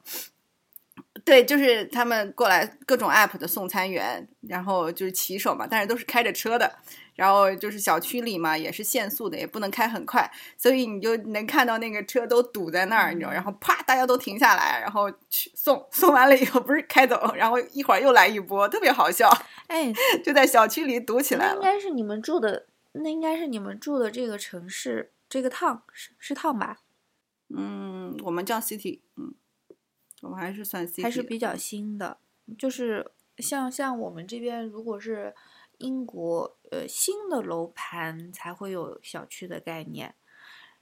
[1.25, 6.71] 对，就是他们过来各种 app 的送餐员，然后就是骑手嘛，但是都是开着车的，
[7.13, 19.29] 然后就是小区里嘛也是限速的，也不能开很快，所以你就能看到那个车都堵在那儿，你知道，然后啪大家都停下来，然后去送，送完了以后不是开走，然后一会儿又来一波，特别好笑，
[19.67, 19.91] 哎，
[20.23, 21.61] 就在小区里堵起来了应。
[21.61, 26.81] 该是你们住的，那应该是你们住的这个城市，这个趟是是趟吧？
[27.49, 29.33] 嗯，我们叫 city，嗯，
[30.21, 32.17] 我们还是算 city，还是比较新的，
[32.57, 35.33] 就是像像我们这边，如果是
[35.77, 40.13] 英国呃新的楼盘才会有小区的概念，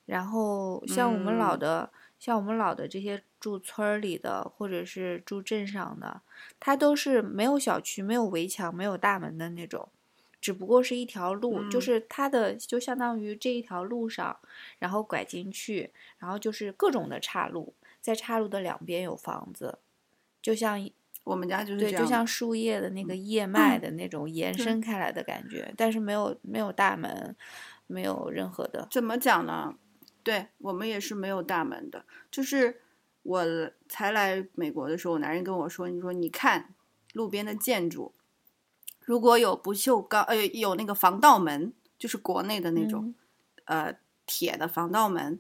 [0.06, 6.22] 然后像我们老嗯的，像我们老的这些住村儿里的或者是住镇上的，
[6.60, 9.90] 它都是没有小区、没有围墙、没有大门的那种，
[10.40, 14.38] 只不过是一条路，就嗯是它的就相当于这一条路上，
[14.80, 19.80] 然后拐进去，然后就是各种的岔路，在岔路的两边有房子，
[20.42, 20.90] 就像
[21.24, 27.36] 我们家就是对，这样的，就像树叶的那个叶脉的那种延伸开来的感觉，但是没有没有大门，
[27.88, 29.76] 没有任何的，怎么讲呢？
[30.24, 32.06] 对我们也是没有大门的。
[32.30, 32.82] 就是
[33.24, 33.46] 我
[33.88, 36.74] 才来美国的时候，我男人跟我说：“你说你看
[37.14, 38.14] 路边的建筑，
[39.08, 43.16] 如果有不锈钢，呃，有那个防盗门，就是国内的那种、
[43.64, 43.96] 呃
[44.26, 45.40] 铁的防盗门，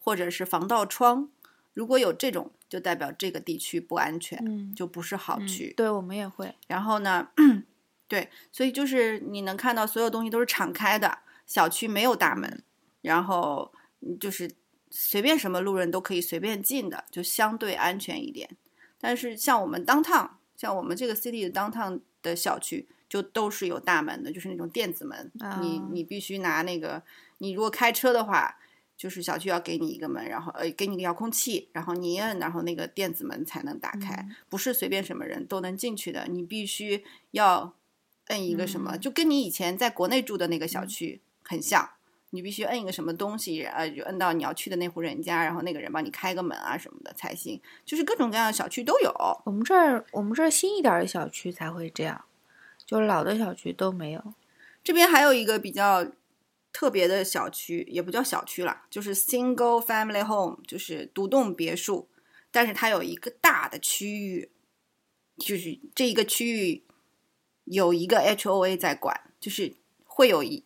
[0.00, 1.30] 或者是防盗窗，
[1.74, 5.72] 如果有这种，就代表这个地区不安全，嗯，就不是好嗯区。
[5.76, 7.28] 对我们也会，然后呢，
[8.08, 12.64] 对，所以就是你能看到所有东西都是敞开的，小区没有大门，
[13.02, 14.50] 然后嗯就是
[14.90, 18.56] 随便什么路人都可以随便进的，就相对安全一点。
[18.98, 25.88] 但是像我们 downtown，像我们这个 city 的 downtown 的小区，就都是有大门的，就是那种电子门，你啊。
[25.92, 27.00] 你必须拿那个，
[27.38, 28.58] 你如果开车的话。
[28.96, 34.36] 就是小区要给你一个门，然后呃给你个遥控器，然后你一摁，然后那个电子门才能打开，嗯。
[34.48, 37.02] 不是随便什么人都能进去的，你必须
[37.32, 37.74] 要
[38.28, 39.00] 摁一个什么，嗯。
[39.00, 40.88] 就跟你以前在国内住的那个小嗯。
[40.88, 41.90] 区很像，
[42.30, 49.12] 你必须摁一个什么东西，呃，就摁到你要去的那户人家，然后那个人帮你开个门啊什么的才行，就是各种各样的小区都有。
[49.44, 52.24] 我们这儿我们这儿新一点儿的小区才会这样，
[52.86, 54.34] 就老的小区都没有。
[54.82, 56.06] 这边还有一个比较
[56.72, 62.08] 特别的小区，也不叫小区啦，就是 single family home，就是独栋别墅，
[62.50, 64.50] 但是它有一个大的区域，
[65.38, 66.84] 就是这一个区域
[67.64, 69.74] 有一个 HOA 在管，就是
[70.04, 70.64] 会有一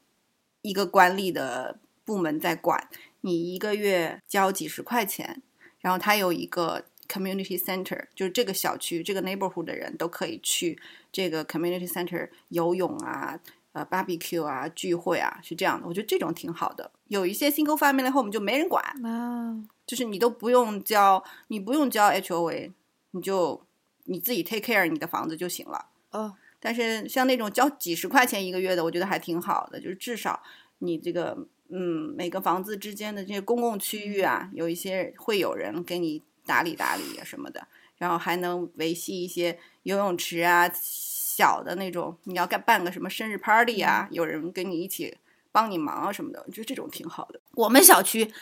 [0.62, 2.88] 一个管理的部门在管，
[3.20, 5.42] 你一个月交几十块钱，
[5.78, 10.78] 然后它有一个 community center，就是这个小区这个 neighborhood 的人都可以去
[11.10, 13.40] 这个 community center 游泳啊。
[13.72, 15.86] 呃，barbecue 啊，聚会啊，是这样的。
[15.86, 16.90] 我觉得这种挺好的。
[17.08, 19.54] 有一些 single family home 就没人管，啊，
[19.86, 22.72] 就是你都不用交，你不用交 HOA，
[23.10, 23.62] 你就
[24.04, 25.90] 你自己 take care 你的房子就行了。
[26.10, 30.42] 哦，但是像那种交几十块钱一个月的，我觉得还挺好的，就是至少
[30.78, 31.36] 你这个
[31.68, 37.68] 嗯每个房子之间的这些公共区域啊，有一些会有人给你打理打理啊什么的，
[37.98, 45.16] 然后还能维系一些游泳池啊，小的那种你要干办个什么生日 party 啊，有人跟你一起
[45.52, 47.38] 帮你忙啊什么的，我觉得这种挺好的。
[47.52, 48.32] 我们小区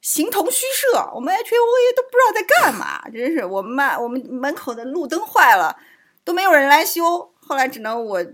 [0.00, 5.76] 形同虚设，我们 HOA 都不知道在干嘛，真是我们妈我们门口的路灯坏了。
[6.24, 8.26] 都没有人来修，后来只能我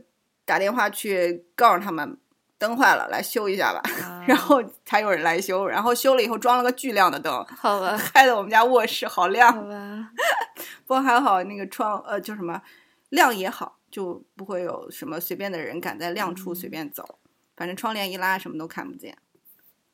[0.46, 2.16] 打电话去告诉他们
[2.62, 3.80] 灯坏了，来修一下吧。
[4.04, 9.52] 啊 然后才有人来修，然后修了以后装了个巨亮的灯，好吧， 开的我们家卧室好亮。
[9.52, 10.10] 好吧，
[10.86, 12.62] 不过还好那个窗呃就什么
[13.08, 17.18] 亮也好，就不会有什么随便的人敢在亮处随便走，
[17.56, 19.18] 反正窗帘一拉什么都看不见。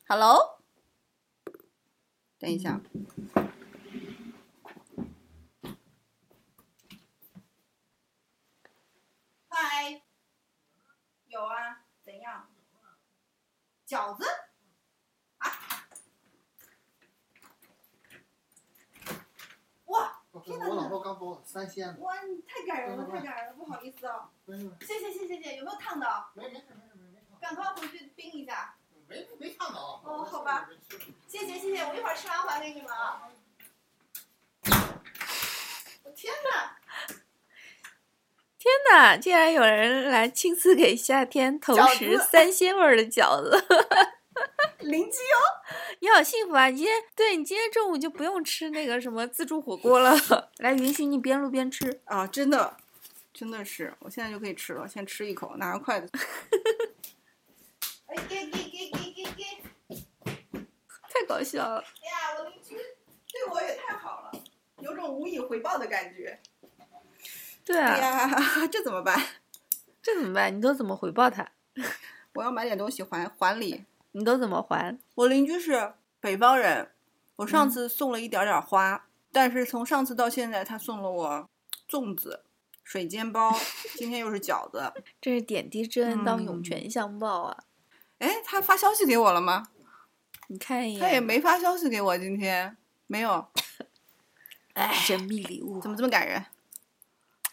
[0.07, 0.59] Hello，
[2.37, 2.79] 等一下。
[9.49, 10.01] 嗨，
[11.27, 11.78] 有啊？
[13.89, 14.23] 饺子？
[15.39, 15.49] 啊？
[19.85, 24.29] 哇，天哪我老婆刚包的三鲜的，哇，你太感人了，太感人了，不好意思啊。
[24.45, 26.29] 没没谢谢谢谢谢谢，有没有烫到？
[26.35, 28.75] 没没事没事没没烫，赶快回去冰一下。
[29.07, 29.99] 没没烫到。
[30.05, 30.69] 哦好吧
[31.27, 33.27] 谢谢谢谢，我一会儿吃完还给你们啊。
[36.03, 36.77] 我天哪！
[38.89, 39.15] 天哪！
[39.15, 43.63] 竟然有人来亲自给夏天投食三鲜味儿的饺子，
[44.79, 45.37] 灵机哦！
[45.99, 46.69] 你好幸福啊！
[46.69, 50.11] 你今天对你今天中午就不用吃那个什么自助火锅了，
[50.57, 52.01] 来允许你边录边吃。
[52.05, 52.77] 啊，真的，
[53.31, 56.09] 真的是，我现在就可以吃了，先吃一口，拿个筷子。
[58.07, 59.43] 哎，给给给给给给！
[61.13, 61.77] 太搞笑了。
[61.77, 64.31] 哎呀，我邻居对我也太好了，
[64.79, 66.39] 有种无以回报的感觉。
[67.69, 69.15] 对啊，哎呀， 这怎么办？
[70.01, 70.55] 这怎么办？
[70.55, 71.47] 你都怎么回报他？
[72.33, 73.85] 我要买点东西还还礼。
[74.13, 74.97] 你都怎么还？
[75.13, 76.89] 我邻居是北方人，
[77.35, 81.47] 我上嗯次送了一点点花，但是从上次到现在，他送了我
[81.87, 82.43] 粽子、
[82.83, 83.55] 水煎包，
[83.95, 84.91] 今天又是饺子。
[85.21, 87.63] 这是点滴之恩当涌嗯泉相报啊！
[88.17, 89.67] 哎，他发消息给我了吗？
[90.47, 93.47] 你看一眼，他也没发消息给我，今天没有，
[94.73, 96.43] 哎，神秘礼物，怎么这么感人？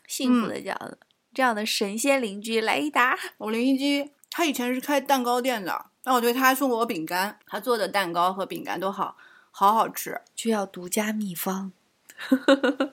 [0.07, 0.99] 幸福嗯的饺子，
[1.35, 3.19] 这样的神仙邻居来一打。
[3.39, 9.17] 我邻居他以前是开蛋糕店的，那我对他还送过我饼干，他做的蛋糕和饼干都好，
[9.51, 10.21] 好好吃。
[10.35, 11.73] 就要独家秘方。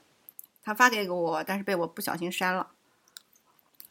[0.63, 2.71] 他发给过我，但是被我不小心删了。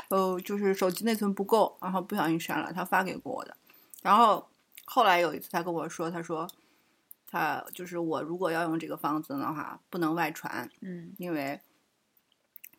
[0.09, 3.57] 哦，就是手机内存不够，然后不小心删了，他发给过我的。
[4.03, 4.49] 然后
[4.85, 6.47] 后来有一次他跟我说，他说
[7.31, 11.61] 他就是我如果要用这个方子的话，不能外传，嗯因为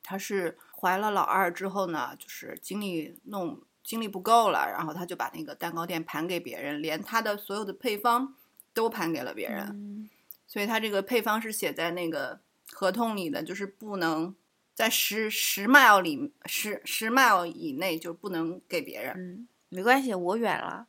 [0.03, 8.35] 她是怀了老二之后呢，就是精力弄精力不够了，然后她就把那个蛋糕店盘给别人，连她的所有的配方
[8.73, 10.09] 都盘给了别人，嗯
[10.45, 12.39] 所以她这个配方是写在那个
[12.71, 14.35] 合同里的，就是不能
[14.75, 20.85] 在十十 mile 里十十 mile 以内就不能给别人，嗯，没关系，我远了，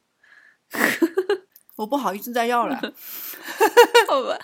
[1.76, 2.76] 我不好意思再要了。
[4.08, 4.38] 好吧。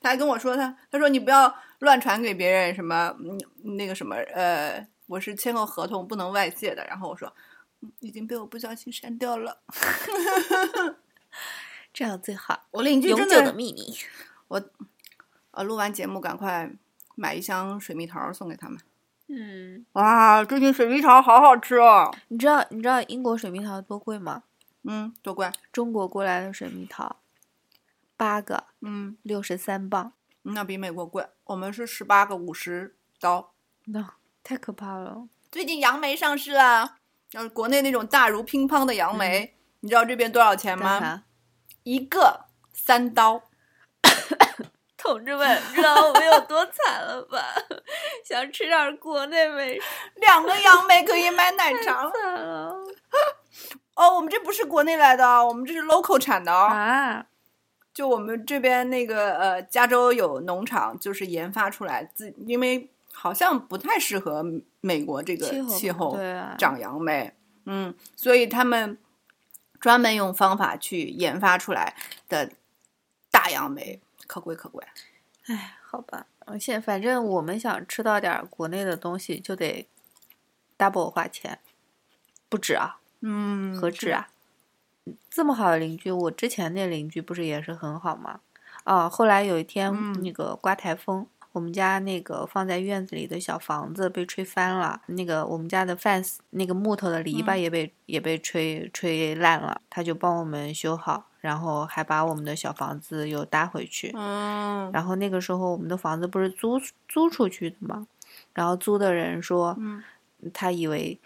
[0.00, 3.38] 他还跟我说他，他说你不要乱传给别人什么，嗯，
[3.76, 6.84] 那个什么，呃，我是签过合同不能外借的。
[6.86, 7.32] 然后我说，
[7.80, 9.60] 嗯已经被我不小心删掉了。
[11.92, 13.96] 这样最好，我邻居永真久的秘密。
[14.48, 14.62] 我
[15.52, 16.70] 呃，录完节目赶快
[17.14, 18.78] 买一箱水蜜桃送给他们。
[19.28, 22.14] 嗯，哇，最近水蜜桃好好吃哦。
[22.28, 24.44] 你知道你知道英国水蜜桃多贵吗？
[24.84, 25.50] 嗯，多贵。
[25.72, 27.16] 中国过来的水蜜桃，
[28.16, 30.12] 八个嗯，六十三磅，
[30.54, 31.26] 那比美国贵。
[31.44, 33.52] 我们是十八个五十刀。
[33.86, 35.28] 那、太可怕了。
[35.50, 36.96] 最近杨梅上市了，
[37.32, 41.24] 要是国内那种大如乒乓的杨梅，你知道这边多少钱吗？
[41.84, 43.42] 一个三刀。
[44.98, 47.38] 同志们，知道我们有多惨了吧？
[48.26, 49.82] 想吃点国内美食，
[50.16, 52.10] 两个杨梅可以买奶茶了。
[52.10, 52.74] 惨了
[53.94, 56.66] 哦，我们这不是国内来的哦，我们这是 local 产的哦。
[56.66, 57.26] 啊！
[57.98, 64.44] 就我们这边那个呃，加州有农场，就是研发出来自，因为好像不太适合
[64.80, 67.34] 美国这个气候对啊，长杨梅，
[67.64, 68.96] 嗯，所以他们
[69.80, 71.96] 专门用方法去研发出来
[72.28, 72.52] 的
[73.32, 74.86] 大杨梅，可贵可贵。
[75.46, 79.88] 哎，好吧，而且反正我们想吃到点儿国内的东西，就得
[80.78, 81.58] double 花钱，
[82.48, 84.28] 不止啊，嗯，何止啊？
[85.30, 88.40] 这么好的邻居，我之前那邻居不是也是很好吗？
[88.84, 104.10] 啊，后来有一天嗯那个刮台风，我们家那个放在院子里的小房子被吹翻了，那个我们家的 fence 那个木头的篱笆嗯也被、也被吹吹烂了，他就帮我们修好，然后还把我们的小房子又搭回去。
[104.14, 108.06] 嗯，然后那个时候我们的房子不是租租出去的吗？
[108.54, 110.02] 然后租的人说，嗯
[110.54, 111.18] 他以为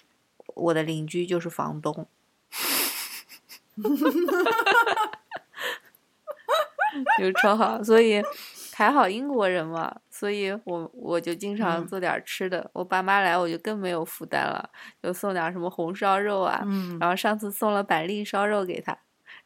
[0.55, 2.07] 我的邻居就是房东。
[7.19, 8.23] 就超好，所以
[8.75, 12.69] 还好英国人嘛，所以我我就经常嗯做点儿吃的。
[12.75, 14.69] 我爸妈来，我就更没有负担了，
[15.03, 18.97] 就送点儿什么红烧肉啊，嗯然后上次送了板栗烧肉给他，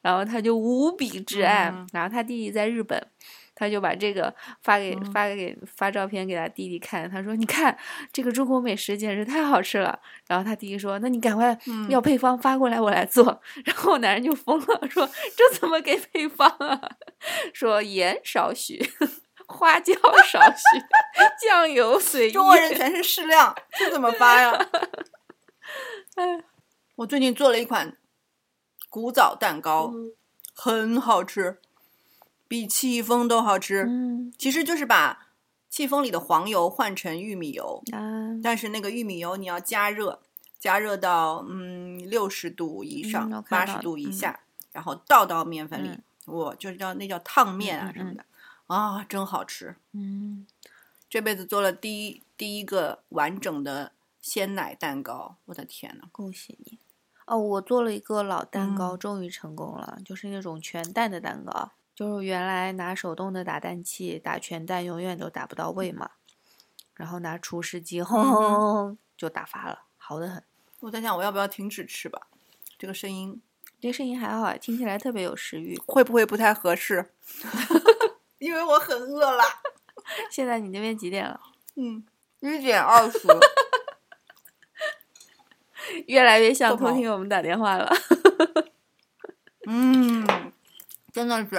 [0.03, 1.71] 然后他就无比之爱。
[1.71, 3.01] 嗯然后他弟弟在日本，
[3.57, 4.33] 他就把这个
[4.63, 7.77] 发给、嗯发给发照片给他弟弟看，他说：“你看
[8.13, 9.99] 这个中国美食简直太好吃了。”
[10.29, 16.81] 然后他弟弟说：“那你赶快嗯要配方发过来，我来做。”然后我男人就疯了，说：“这怎么给配方啊？”
[17.53, 18.89] 说盐少许。
[19.49, 19.95] 花椒
[20.25, 20.83] 少许，
[21.47, 22.33] 酱油随意。
[22.33, 24.51] 中国人全是适量，这怎么发呀？
[26.17, 26.43] 哎，
[26.97, 27.97] 我最近做了一款
[28.91, 30.17] 古早蛋糕，嗯
[30.53, 31.61] 很好吃，
[32.49, 33.85] 比戚风都好吃。
[33.89, 35.29] 嗯其实就是把
[35.69, 40.21] 戚风里的黄油换成玉米油，啊，但是那个玉米油你要加热，
[40.59, 44.41] 加热到嗯六十度以上八、十度以嗯下，
[44.73, 48.25] 然后倒到面粉里嗯，我、就叫那叫烫面啊什么的，
[48.67, 49.77] 啊，真好吃。
[49.93, 50.47] 嗯，
[51.11, 53.93] 这辈子做了第一第一个完整的
[54.23, 56.09] 鲜奶蛋糕，我的天呐！
[56.11, 56.79] 恭喜你。
[57.27, 61.73] 哦，我做了一个老蛋糕，嗯终于成功了，就是那种全蛋的蛋糕。
[61.97, 66.11] 就是原来拿手动的打蛋器打全蛋，永远都打不到位嘛，
[66.95, 70.45] 然后拿厨师机轰嗯轰轰轰就打发了，好的很。
[70.81, 72.27] 我在想我要不要停止吃吧，
[72.79, 73.41] 这个声音
[73.81, 75.75] 这声音还好，听起来特别有食欲。
[75.87, 77.15] 会不会不太合适？
[78.39, 79.43] 因为我很饿了。
[80.31, 81.41] 现在你那边几点了？
[81.77, 82.05] 嗯，
[82.41, 83.21] 一点二十。
[86.09, 87.91] 越来越像偷听我们打电话了。
[89.67, 90.53] 嗯，
[91.11, 91.57] 真的是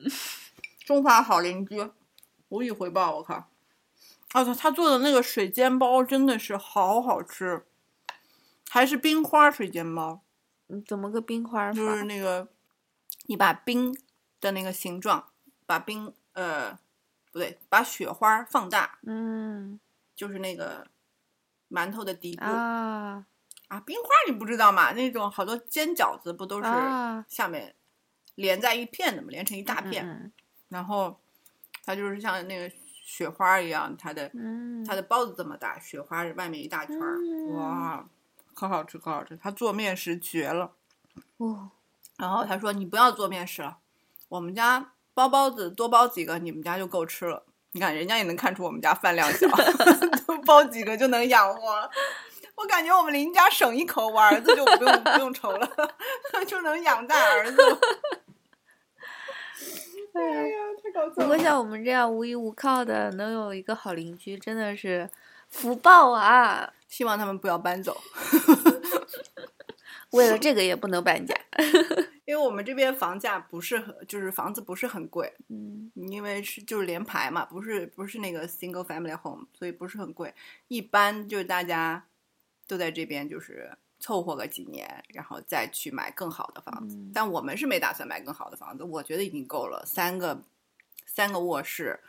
[0.84, 1.90] 中华好邻居，
[2.48, 3.16] 无以回报。
[3.16, 3.34] 我靠！
[4.32, 7.66] 啊，他他做的那个水煎包真的是好好吃，
[8.68, 10.20] 还是冰花水煎包，
[10.68, 11.72] 嗯怎么个冰花法？
[11.72, 12.48] 就是那个
[13.26, 13.96] 你把冰
[14.40, 15.28] 的那个形状，
[15.66, 16.78] 把冰呃
[17.32, 19.80] 不对，把雪花放大，嗯
[20.14, 20.86] 就是那个
[21.68, 23.24] 馒头的底部啊
[23.68, 24.92] 啊，冰花你不知道吗？
[24.92, 27.74] 那种好多煎饺子不都是啊，下面
[28.36, 29.28] 连在一片的嘛？
[29.30, 30.32] 连成一大片，嗯
[30.68, 31.18] 然后
[31.84, 32.70] 它就是像那个
[33.04, 36.96] 雪花一样，它的嗯，它的包子这么大，雪花外面一大圈
[37.54, 38.04] 哇，
[38.54, 39.36] 可好吃可好吃。
[39.36, 40.72] 他做面食绝了。
[41.38, 41.70] 哦，
[42.18, 43.78] 然后他说：“你不要做面食了，
[44.28, 47.44] 我们家包包子多包几个，你们家就够吃了。
[47.72, 49.48] 你看人家也能看出我们家饭量小，
[50.26, 51.90] 多包几个就能养活了。
[52.56, 55.68] 我感觉我们邻家省一口，我儿子就不用不用愁了，
[56.46, 57.56] 就能养大儿子。
[60.20, 61.14] 哎呀，太搞笑了！
[61.16, 65.08] 不过像我们这样无依无靠的，能有一个好邻居，真的是
[65.48, 66.72] 福报啊！
[66.88, 67.96] 希望他们不要搬走
[70.10, 71.34] 为了这个也不能搬家。
[72.24, 80.32] 因为我们这边房价不是很，就是房子不是很贵，嗯因为是就是联排嘛，不是不是那个 single family home，所以不是很贵。
[80.68, 82.06] 一般就是大家
[82.68, 86.96] 都在这边就是凑合个几年，然后再去买更好的房子。
[86.96, 90.42] 嗯但我们是没打算买更好的房子，我觉得已经够了，三个
[91.06, 92.00] 三个卧室，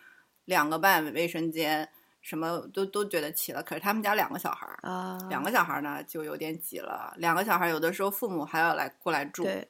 [0.45, 1.89] 两个半卫生间，
[2.21, 3.61] 什么都都觉得齐了。
[3.61, 7.13] 可是他们家两个小孩儿，啊，两个小孩儿呢就有点挤了。
[7.17, 9.67] 两个小孩儿有的时候父母还要来过来住，对，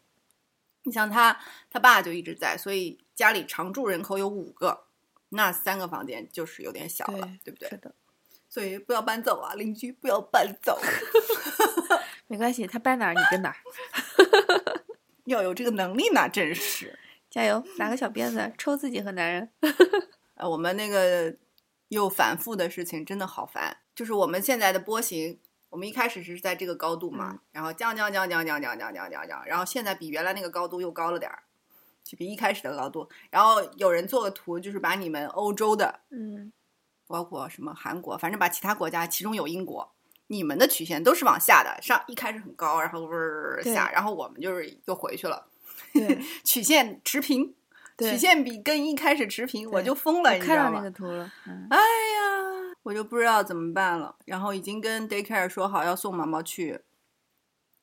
[0.84, 4.84] 你像他，他爸就一直在，所以家里常住人口有五个，
[5.30, 7.69] 那三个房间就是有点小了，对不对？
[7.69, 7.95] 是的，
[8.49, 10.78] 所以不要搬走啊，邻居不要搬走，
[12.32, 13.57] 没关系，他搬哪儿你跟哪儿，
[15.27, 16.97] 要有这个能力呢，真是。
[17.29, 19.51] 加油，拿个小鞭子抽自己和男人。
[20.36, 21.36] 呃，我们那个
[21.89, 31.43] 又反复的事情真的好烦，就是我们现在的波形，我们一开始是在这个高度嘛，嗯然后降降降降降降降降降降，然后现在比原来那个高度又高了点儿，
[32.01, 33.09] 就比一开始的高度。
[33.29, 36.53] 然后有人做个图，就是把你们欧洲的嗯，
[37.07, 39.93] 包括什么韩国，反正把其他国家，其中有英国，
[40.32, 45.45] 你们的曲线都是往下的，上一开始很高，然后嗡下，然后我们就是又回去了，
[45.91, 47.53] 对， 曲线持平，
[47.97, 50.91] 曲线比跟一开始持平，我就疯了，你知道吗看到那个？
[50.91, 56.79] 图了，嗯，哎呀，我就不知道怎么办了，然后已经跟 daycare 说好要送毛毛去，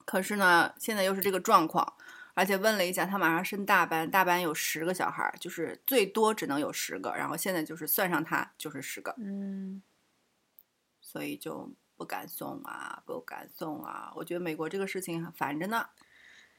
[0.07, 1.95] 可是呢，现在又是这个状况。
[2.33, 9.83] 而且问了一下，他马上升大班，大班有十个小孩儿，就是最多只能有十个，然后现在就是算上他就是十个，嗯，
[11.01, 11.69] 所以就
[11.99, 14.11] 不敢送啊，不敢送啊。
[14.15, 15.85] 我觉得美国这个事情很烦着呢。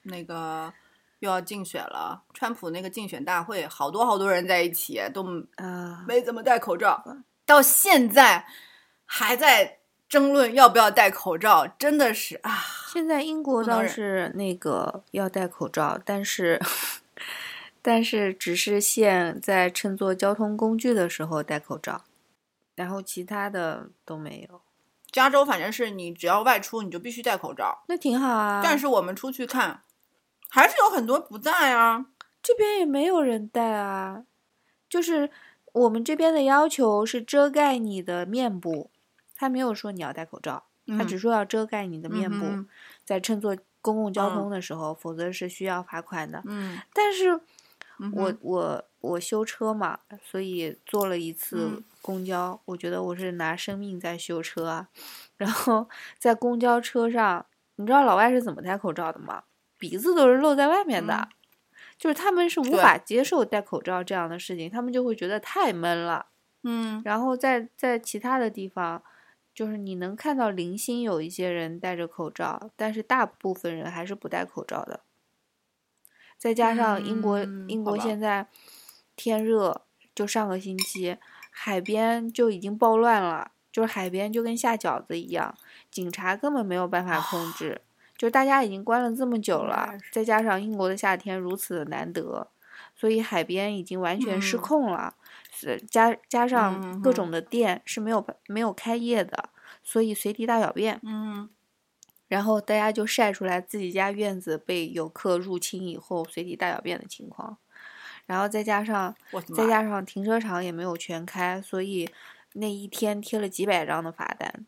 [0.04, 0.72] 那个
[1.20, 5.24] 又要竞选了，川普那个竞选大会，好多好多人在一起，都
[5.56, 7.04] 啊，没怎么戴口罩，
[7.46, 8.46] 到现在
[9.06, 12.60] 还在争论要不要戴口罩，真的是啊，
[12.92, 16.62] 现在英国倒是那个要戴口罩，但是
[17.82, 22.04] 但是只是限在乘坐交通工具的时候戴口罩，
[22.76, 24.62] 然后其他的都没有。
[25.12, 29.82] 加州反正是你只要外出你就必须戴口罩，那挺好啊，但是我们出去看，
[30.50, 32.06] 还是有很多不戴啊。
[32.42, 34.24] 这边也没有人戴啊，
[34.88, 35.30] 就是
[35.74, 38.90] 我们这边的要求是遮盖你的面部，
[39.36, 40.64] 他没有说你要戴口罩，
[40.98, 42.68] 他只说要遮盖你的面部，嗯
[43.04, 44.34] 在乘坐公共交嗯。
[44.36, 46.42] 通的时候，否则是需要罚款的。
[46.46, 47.42] 嗯，但是
[48.00, 54.88] 嗯我我我修车嘛，所以坐了一次嗯公交，我觉得我是拿生命在修车啊。
[55.38, 55.88] 然后
[56.18, 57.46] 在公交车上，
[57.76, 59.44] 你知道老外是怎么戴口罩的吗？
[59.78, 61.28] 鼻子都是露在外面的，嗯
[61.98, 66.28] 就是他们是无法接受戴口罩这样的事情，他们就会觉得太闷了。
[66.64, 69.02] 嗯然后在在其他的地方，
[69.54, 75.02] 就是你能看到零星有一些人戴着口罩，但是大部分人还是不戴口罩的。
[76.40, 78.48] 再加上英国，嗯英国现在
[79.16, 79.82] 天热，
[80.16, 81.18] 就上个星期
[81.52, 85.54] 海边就已经暴乱了，就是海边就跟下饺子一样，
[85.92, 87.82] 警察根本没有办法控制。
[88.18, 92.48] 就大家已经关了这么久了，再加上英国的夏天如此的难得，
[92.96, 95.16] 所以海边已经完全失嗯控了。
[95.52, 99.50] 是加加上各嗯种的店是没有办没有开业的，
[99.84, 101.00] 所以随地大小便。
[101.04, 101.50] 嗯
[102.30, 107.58] 然后大家就晒出来自己家院子被游客入侵以后随地大小便的情况，
[108.26, 109.14] 然后再加上
[109.54, 112.10] 再加上停车场也没有全开，所以
[112.54, 114.66] 那一天贴了几百张的罚单，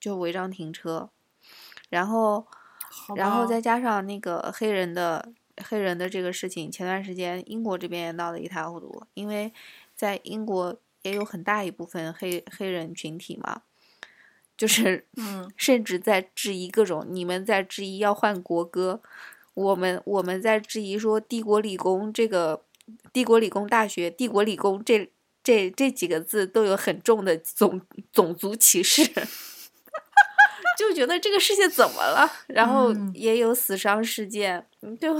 [0.00, 1.10] 就违章停车。
[1.90, 2.46] 然后，
[3.14, 5.32] 然后再加上那个黑人的
[5.64, 9.52] 黑人的这个事情，前段时间英国这边也闹得一塌糊涂，因为
[9.94, 13.62] 在英国也有很大一部分黑黑人群体嘛，
[14.58, 19.00] 就是嗯甚至在质疑各种，你们在质疑要换国歌，
[19.54, 22.64] 我们我们在质疑说帝国理工这个
[23.12, 25.10] 帝国理工大学帝国理工这
[25.44, 27.80] 这这几个字都有很重的种
[28.12, 29.04] 种族歧视，
[30.76, 32.30] 就觉得这个世界怎么了？
[32.48, 35.16] 然后嗯也有死伤事件，嗯就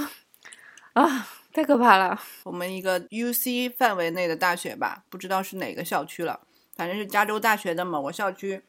[0.94, 2.20] 啊，太可怕了。
[2.42, 6.40] 我们一个 UC 范围内的大学吧，不知道是哪个校区了，
[6.74, 8.60] 反正是加州大学的某个校区，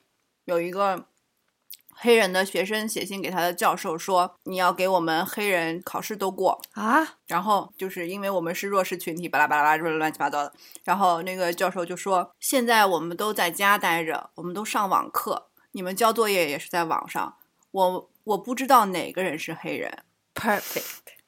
[0.50, 1.06] 有一个
[1.93, 10.52] 黑人的学生写信给他的教授说：“你要给我们黑人考试都过。”啊，然后就是因为我们是弱势群体，巴拉巴拉巴拉乱七八糟的。
[10.84, 17.36] 然后那个教授就说：“现在我们都在家待着，我们都上网课，你们交作业也是在网上。
[17.70, 20.00] 我我不知道哪个人是黑人。”
[20.34, 21.18] perfect，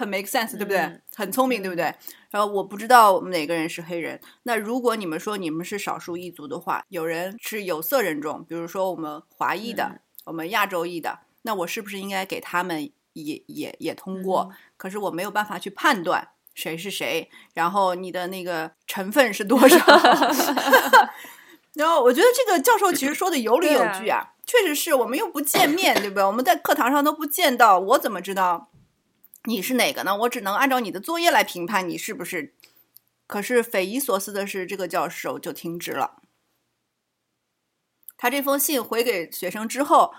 [0.00, 0.78] 很 make sense，对不对？
[0.78, 1.94] 嗯很聪明，对不对？
[2.30, 4.18] 然后我不知道我们哪个人是黑人。
[4.44, 14.48] 那如果你们说你们是少数一族的话，有人是有色人种，比如说我们华裔的，嗯我们亚洲裔的，那我是不是应该给他们也也也通过？
[14.50, 19.76] 嗯可是我没有办法去判断谁是谁，然后你的那个成分是多少。
[21.74, 26.24] 然后我觉得这个教授其实说的有理有据对啊，确实是我们又不见面，对不对？
[26.24, 28.69] 我们在课堂上都不见到，我怎么知道
[29.44, 30.16] 你是哪个呢？
[30.16, 32.54] 我只能按照你的作业来评判你是不是。
[33.26, 36.22] 可是匪夷所思的是，这个教授就停职了。
[38.18, 40.12] 他这封信回给学生之后，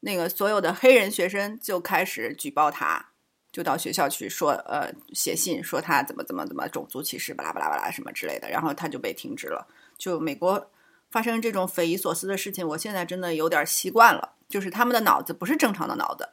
[0.00, 3.10] 那个所有的黑人学生就开始举报他，
[3.50, 9.66] 就到学校去说，呃，写信说他怎么怎么怎么种族歧视，巴拉巴拉巴拉什么之类的，然后他就被停职了。
[9.96, 10.70] 就美国
[11.10, 16.28] 发生这种匪夷所思的事情，我现在真的有点习惯了，就是他们的脑子不是正常的脑子，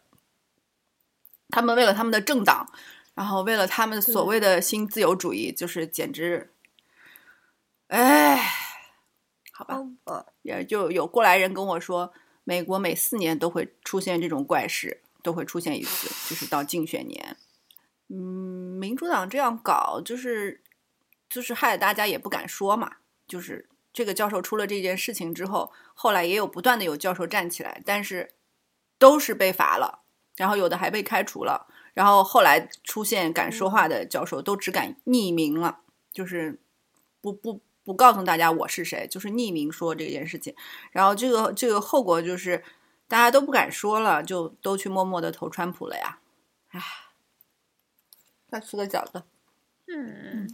[1.49, 2.69] 他们为了他们的政党，
[3.13, 6.51] 然后为了他们所谓的新自由主义，就是简直，
[7.87, 8.41] 哎，
[9.51, 12.11] 好吧，哦也就有过来人跟我说，
[12.43, 17.37] 美国每四年都会出现这种怪事，都会出现一次，就是到竞选年。
[18.09, 20.61] 嗯，民主党这样搞，就是
[21.27, 22.97] 就是害得大家也不敢说嘛。
[23.27, 28.35] 就是这个教授出了这件事情之后，后来也有不断的有教授站起来，但是
[28.99, 30.03] 都是被罚了，
[30.36, 35.79] 然后有的还被开除了，然后后来出现敢说话的教授都只敢匿名了，
[36.11, 36.59] 就是
[37.21, 40.55] 不不不告诉大家我是谁，就是匿名说这件事情，
[40.91, 42.63] 然后这个这个后果就是
[43.07, 46.19] 大家都不敢说了，就都去默默的投川普了呀，
[46.69, 46.81] 唉，
[48.49, 49.23] 再吃个饺子，
[49.88, 50.49] 嗯，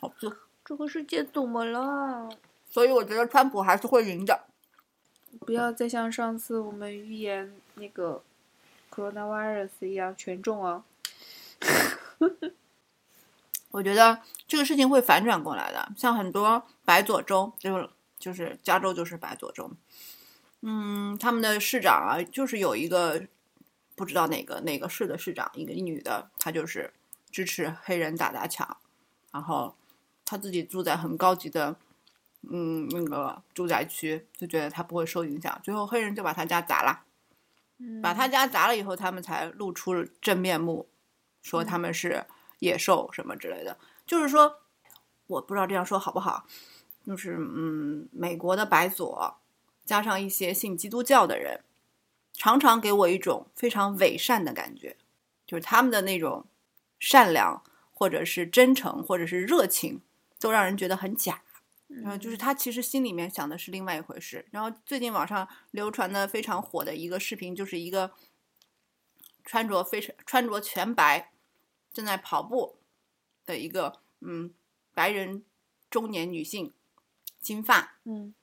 [0.00, 0.30] 好吃。
[0.66, 2.28] 这个世界怎么了？
[2.68, 4.46] 所以我觉得川普还是会赢的。
[5.40, 8.24] 不要再像上次我们预言那个
[8.96, 10.84] coronavirus 一样全中啊！
[13.70, 19.70] 我觉得这个事情会反转过来的，像很多白左州，就是就是加州就是白左州，
[20.62, 23.26] 嗯，他们的市长啊，就是有一个
[23.94, 26.94] 不知道哪个哪个市的市长，一个女的，她就是
[27.30, 28.78] 支持黑人打砸抢，
[29.30, 29.76] 然后
[30.24, 31.76] 她自己住在很高级的
[32.50, 37.02] 嗯那个住宅区，就觉得她不会受影响，最后黑人就把她家砸了。
[38.02, 40.88] 把他家砸了以后，他们才露出了真面目，
[41.42, 42.24] 说他们是
[42.60, 43.78] 野兽什么之类的。
[44.06, 44.60] 就是说，
[45.26, 46.46] 我不知道这样说好不好，
[47.04, 49.36] 就是嗯，美国的白左
[49.84, 51.64] 加上一些信基督教的人，
[52.32, 54.96] 常常给我一种非常伪善的感觉，
[55.46, 56.46] 就是他们的那种
[56.98, 57.62] 善良，
[57.92, 60.00] 或者是真诚，或者是热情，
[60.40, 61.42] 都让人觉得很假。
[61.88, 64.44] 然后就是他其实心里面想的是另外一回事。
[64.50, 68.12] 然后最近网上流传的非常火的一个视频，就是一个
[69.44, 71.30] 穿着非常穿着全白，
[71.92, 72.76] 正在跑步
[73.44, 74.52] 的一个嗯
[74.92, 75.44] 白人
[75.88, 76.72] 中年女性，
[77.40, 78.34] 金发，嗯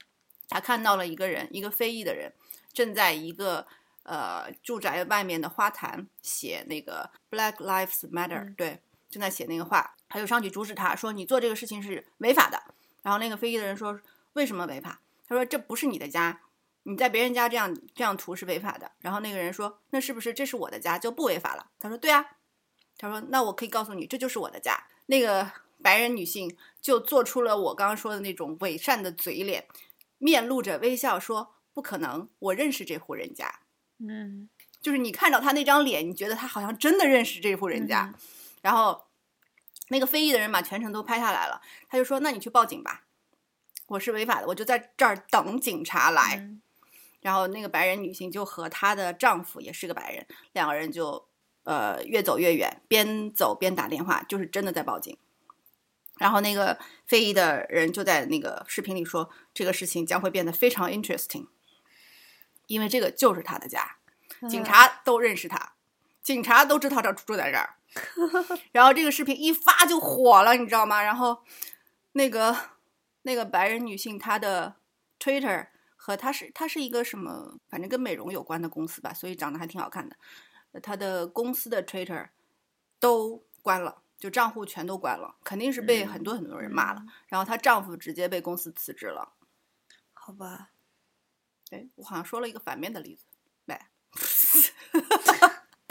[0.48, 2.32] 她看到了一个人，一个非裔的人，
[2.72, 3.68] 正在一个
[4.04, 8.80] 呃住宅外面的花坛写那个 Black Lives Matter，、嗯对，
[9.10, 12.64] 正在写那个话，他就上去阻止他说：“你做这个事情是违法的。”
[13.04, 14.00] 然后那个非裔的人说
[14.34, 16.42] ：“为什么违法？”他说：“这不是你的家，
[16.84, 22.26] 你在别人家这样这样涂是违法的。”然后那个人说：“那是不是这是我的家就不违法了？”他说：“对啊。”
[22.98, 25.52] 他说：“那我可以告诉你，这就是我的家。”那个
[25.82, 29.68] 白人女性就做出了我刚刚说的那种伪善的嘴脸，
[30.18, 33.60] 面露着微笑说：“不可能，我认识这户人家。”
[34.00, 34.50] 嗯
[34.82, 38.14] 就是你看到他那张脸，你觉得他好像真的认识这户人家。
[38.14, 38.20] 嗯
[38.64, 39.04] 然后
[39.90, 43.04] 那个非裔的人把全程都拍下来了，他就说：“那你去报警吧，
[43.88, 46.38] 我是违法的，我就在这儿等警察来。
[46.38, 46.62] 嗯
[47.24, 51.26] 然后那个白人女性就和她的丈夫也是个白人，两个人就
[51.64, 55.18] 呃越走越远，边走边打电话，就是真的在报警。
[56.18, 61.48] 然后那个非裔的人就在那个视频里说，这个事情将会变得非常 interesting，
[62.68, 63.96] 因为这个就是他的家，
[64.50, 65.76] 警察都认识他，
[66.24, 67.76] 警察都知道他住在这儿。
[68.74, 71.04] 然后这个视频一发就火了，你知道吗？
[71.04, 71.44] 然后
[72.14, 72.56] 那个
[73.22, 74.78] 那个白人女性她的
[75.20, 80.16] Twitter 和她是她是一个什么，反正跟美容有关的公司吧，所以长得还挺好看的。
[80.72, 82.30] 呃她的公司的 Twitter
[83.00, 87.04] 都关了，就账户全都关了，肯定是被很多很多人骂了。
[87.28, 89.34] 然后她丈夫直接被公司辞职了。
[90.14, 90.72] 好吧，
[91.70, 93.33] 对我好像说了一个反面的例子，对，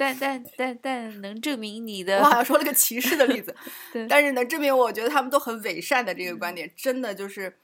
[0.02, 3.54] 但但但但能证明你的我好像说了个歧视的例子，
[3.92, 4.06] 对。
[4.08, 7.56] 但是能证明我觉得他们都很伪善的这个观点，真的就是，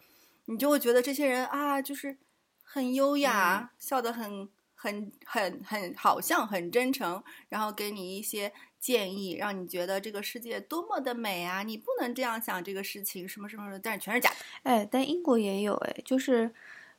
[0.44, 2.16] 你就会觉得这些人啊，就是
[2.62, 14.36] 很优雅，笑得很很很很好像很真诚，然后给你一些建议，让你觉得这个世界多么的美啊，你不能这样想这个事情，什么什么什么，但是全是假的。
[14.62, 16.50] 哎，但英国也有哎，就是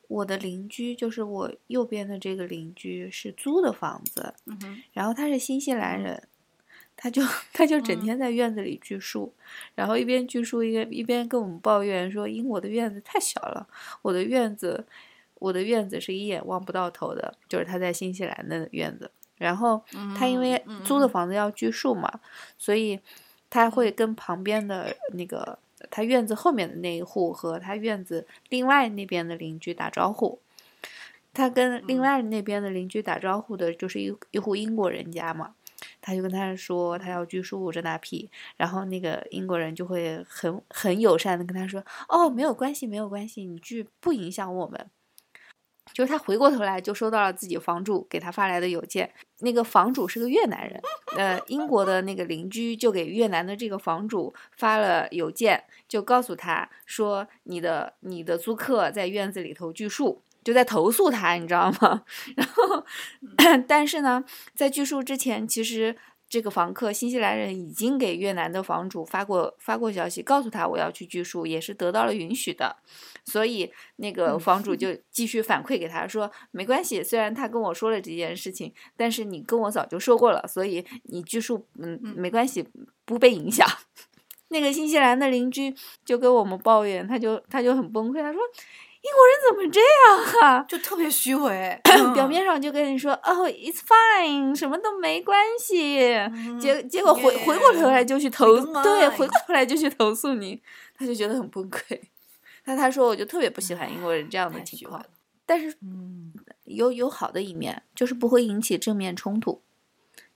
[0.10, 6.28] 我的邻居，就是我右边的这个邻居是租的房子，嗯，然后他是新西兰人，
[6.98, 7.22] 他就
[7.54, 8.04] 他就整嗯。
[8.04, 9.32] 天在院子里锯树，
[9.76, 13.68] 然后一边锯树一边一边跟我们抱怨说英国的院子太小了，
[14.02, 14.86] 我的院子
[15.36, 19.12] 我的院子是一眼望不到头的，就是他在新西兰的院子。
[19.38, 19.82] 然后
[20.18, 21.10] 他因为租的嗯。
[21.10, 22.20] 房子要锯树嘛，
[22.58, 23.00] 所以
[23.50, 25.58] 他会跟旁边的那个
[25.90, 30.40] 他院子后面的那一户和他院子另外那边的邻居打招呼。
[31.32, 35.54] 他跟另嗯外那边的邻居打招呼的，就是一一户英国人家嘛，
[36.02, 44.90] 他就跟他说他要锯树这那屁，然后那个英国人就会很很友善的跟他说，哦，没有关系，没有关系，你锯不影响我们。
[45.94, 50.82] 就是他回过头来就收到了自己房主给他发来的邮件，那个房主是个越南人，
[51.18, 62.04] 呃，英国的那个邻居就给越南的这个房主发了邮件，就告诉他说你的你的租客在院子里头锯树，就在投诉他，你知道吗？
[62.36, 62.86] 然后，
[63.68, 64.24] 但是呢，
[64.56, 65.96] 在锯树之前，其实
[66.30, 72.78] 这个房客新西兰人已经给越南的房主发过发过消息，告诉他我要去锯树，也是得到了允许的。
[73.26, 82.68] 所以那个房主就继续反馈给他说，没关系，虽然他跟我说了这件事情，但是你跟我早就说过了，所以你锯树，嗯，没关系，
[83.06, 83.68] 不被影响。
[84.50, 88.42] 那个新西兰的邻居就跟我们抱怨，他就他就很崩溃，他说
[89.02, 90.66] 英国人怎么这样啊？
[90.68, 91.80] 就特别虚伪，
[92.14, 100.62] 表面上就跟你说哦，it's fine，什么都没关系，嗯结结果回回过头来就去投对，回过头来就去投诉你，
[100.98, 102.00] 他就觉得很崩溃。
[102.66, 105.02] 那他说，我就特别不喜欢英国人这样的情况。
[105.02, 105.10] 太虚伪了，
[105.46, 106.34] 但是嗯，
[106.66, 109.62] 有有好的一面，就是不会引起正面冲突。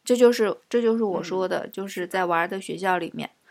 [0.05, 3.42] 这就是这就是我说的，就是在娃儿的学校里面，人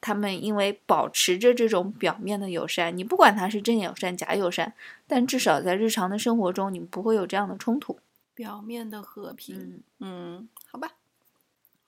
[0.00, 4.74] 他们因为保持着这种表面的友善，你不管他是真友善假友善，
[5.06, 7.98] 但至少在日常的生活中，你们不会有这样的冲突。
[8.34, 10.92] 表面的和平，嗯嗯，好吧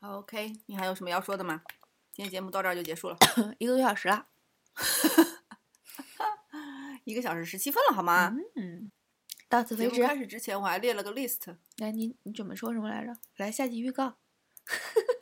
[0.01, 1.63] ，OK，你还有什么要说的吗？
[2.13, 3.17] 今天节目到这儿就结束了，
[3.59, 4.27] 一个多小时了，
[7.05, 8.37] 一个小时十七分了，好吗？
[8.55, 8.91] 嗯，
[9.49, 10.01] 到此为止。
[10.01, 13.17] 目开始之前我还列了个 list，来，你你准备说什么来着？
[13.37, 14.15] 来，下集预告。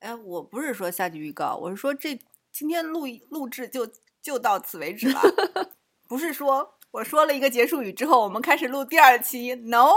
[0.00, 2.18] 哎，我不是说下集预告，我是说这
[2.52, 3.88] 今天录录制就
[4.22, 5.20] 就到此为止了，
[6.06, 9.90] 不是说我说了一个结束语之后，我们开始录第二期，no，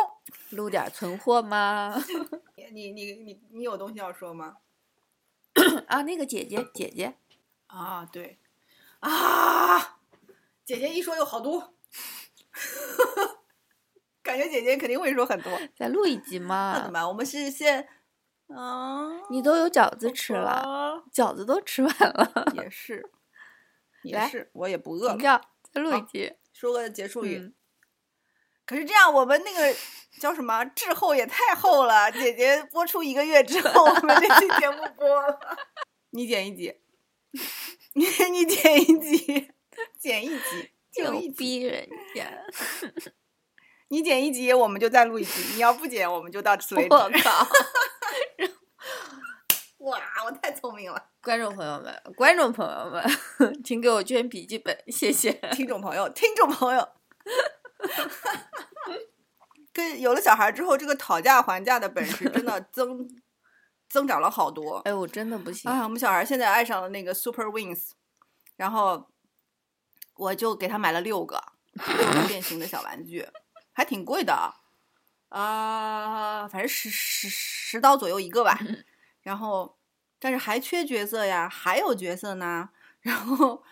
[0.52, 2.02] 录点存货吗？
[2.72, 4.58] 你你你你有东西要说吗？
[5.88, 7.16] 啊，那个姐姐姐姐，
[7.68, 8.38] 啊，对，
[9.00, 9.98] 啊，
[10.64, 11.74] 姐姐一说有好多，
[14.22, 16.92] 感觉姐姐肯定会说很多，再录一集那怎么。
[16.94, 17.08] 办？
[17.08, 17.88] 我们是先，
[18.50, 23.08] 嗯，你都有饺子吃了，了，饺子都吃完了， 也是，
[24.04, 25.14] 也是，我也不饿了。
[25.14, 25.42] 停掉，
[25.72, 26.34] 再录一集。
[26.52, 27.38] 说个结束语。
[27.38, 27.54] 嗯，
[28.66, 29.76] 可是这样，我们那个
[30.20, 32.12] 叫什么滞后也太后了。
[32.12, 35.40] 姐姐播出一个月之后，我们这期节目播了，
[36.12, 36.76] 你剪一集，
[37.94, 39.52] 你你剪一集，
[40.00, 42.26] 剪一集，就就一，逼人家。
[43.90, 45.54] 你剪一集，我们就再录一集。
[45.54, 46.94] 你要不剪，我们就到此为止。
[46.94, 47.48] 我靠！
[49.80, 55.32] 哇，我太聪明了，观众朋友们，观众朋友们，请给我捐笔记本，谢谢。
[55.54, 56.90] 听众朋友，听众朋友。
[59.72, 63.08] 跟有了小孩之后，这个讨价还价的本事真的 增
[63.88, 64.80] 增长了好多。
[64.80, 65.72] 哎，我真的不行。
[65.72, 67.92] 啊，我们小孩现在爱上了那个 Super Wings，
[68.58, 69.10] 然后
[70.16, 71.42] 我就给他买了六个
[71.74, 73.26] 六 个变形的小玩具，
[73.72, 74.54] 还挺贵的
[75.30, 78.60] 啊、反正十十十刀左右一个吧。
[79.22, 79.78] 然后，
[80.20, 82.70] 但是还缺角色呀，还有角色呢。
[83.02, 83.64] 然后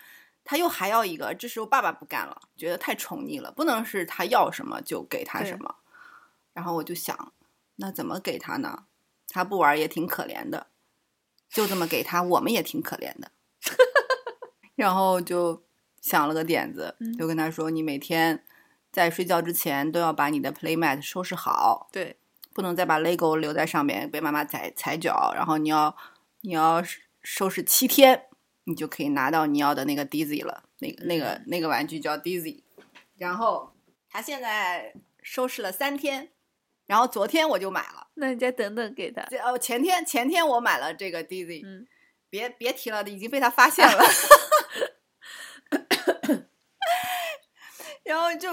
[0.44, 5.76] 他又还要一个，这时候爸爸不干了，觉得太宠溺了，不能是他要什么就给他什么。
[6.54, 7.34] 然后我就想，
[7.76, 8.86] 那怎么给他呢？
[9.28, 10.68] 他不玩也挺可怜的，
[11.50, 13.32] 就这么给他，我们也挺可怜的。
[14.76, 15.64] 然后就
[16.02, 18.46] 想了个点子，嗯就跟他说：“你每天
[18.98, 22.18] 在睡觉之前都要把你的 playmat 收拾好，对，
[22.52, 25.32] 不能再把 lego 留在上面被妈妈踩踩脚。
[25.36, 25.96] 然后你要
[26.42, 28.26] 你要收收拾七天，
[28.64, 30.64] 你就可以拿到你要的那个 Dizzy 了。
[30.80, 32.64] 那个那个那个玩具叫 Dizzy。
[33.18, 33.76] 然后
[34.10, 36.32] 他现在收拾了三天，
[36.88, 38.08] 然后昨天我就买了。
[38.16, 39.22] 那你再等等给他。
[39.46, 41.86] 哦，前天前天我买了这个 Dizzy，、嗯，
[42.32, 44.04] 别别提了，已经被他发现了。
[48.04, 48.50] 然后就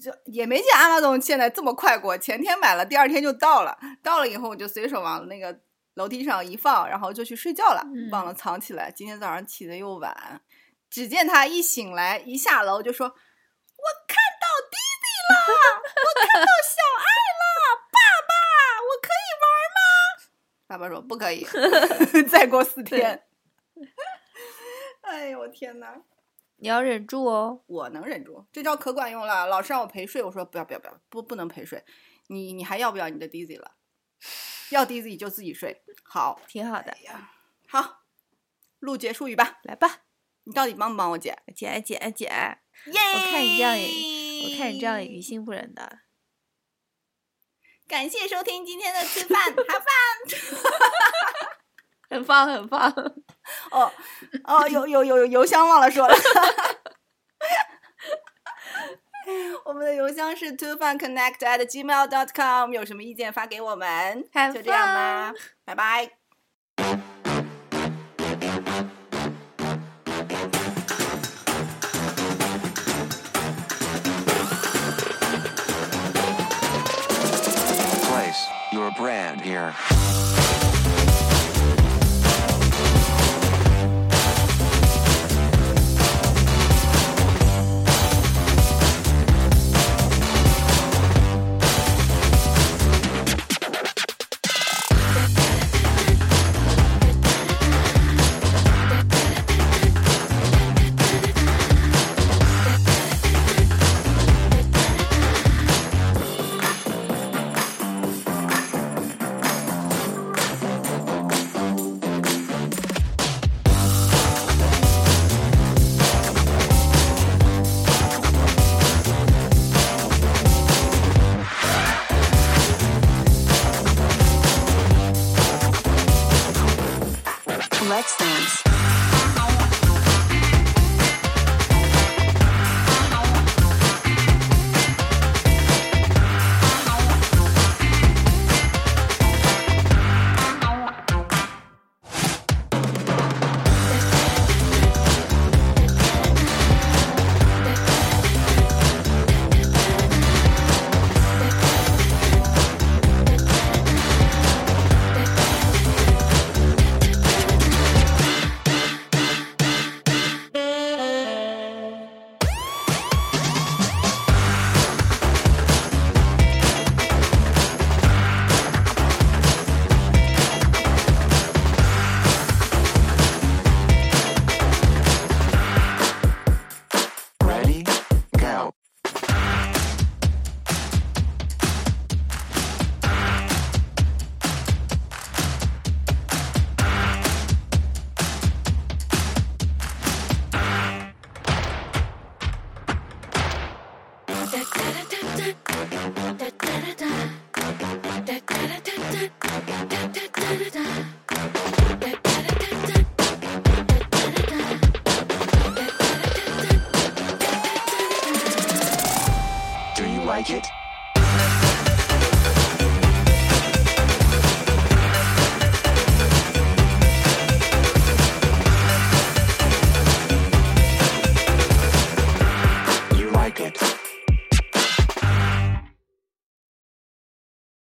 [0.00, 5.58] 就也没见阿玛总现在这么快过，前天买了，第二天就到了，到了以后我就随手往那个
[5.94, 8.90] 楼梯上一放，然后就去睡觉了，嗯忘了藏起来。
[8.90, 10.40] 今天早上起的又晚，
[10.88, 15.34] 只见他一醒来一下楼就说：“我看到 Dizzy 了，
[15.82, 17.06] 我看到小爱
[17.40, 17.44] 了，
[17.90, 17.98] 爸
[18.28, 18.32] 爸，
[18.88, 19.44] 我可以玩
[19.74, 19.80] 吗？”
[20.68, 21.46] 爸爸说：“不可以，
[22.30, 23.22] 再过四天。”
[25.02, 25.94] 哎呦我天呐！
[26.62, 27.60] 你要忍住哦。
[27.66, 29.48] 我能忍住，这招可管用了。
[29.48, 31.84] 老师让我陪睡，我说不要不要不要，不不能陪睡。
[32.28, 33.72] 你你还要不要你的 Dizzy 了？
[34.70, 35.82] 要 Dizzy 就自己睡。
[36.04, 37.32] 好，挺好的哎，呀，
[37.66, 38.04] 好，
[38.78, 39.58] 录结束语吧。
[39.64, 40.02] 来吧，
[40.44, 41.36] 你到底帮不帮我姐？
[41.52, 42.58] 姐姐姐，耶！
[43.16, 45.98] 我看你这样也，我看你这样也于心不忍的。
[47.88, 49.88] 感谢收听今天的吃饭哈饭。
[52.12, 52.90] 很棒，很棒。
[53.70, 53.90] 哦
[54.44, 56.14] 哦，有有有有邮箱忘了说了。
[59.64, 64.22] 我们的邮箱是 two fun connect at gmail dot com，有什么意见发给我们。
[64.52, 65.32] 就这样吧，
[65.64, 66.10] 拜拜。
[78.04, 79.72] Place your brand here.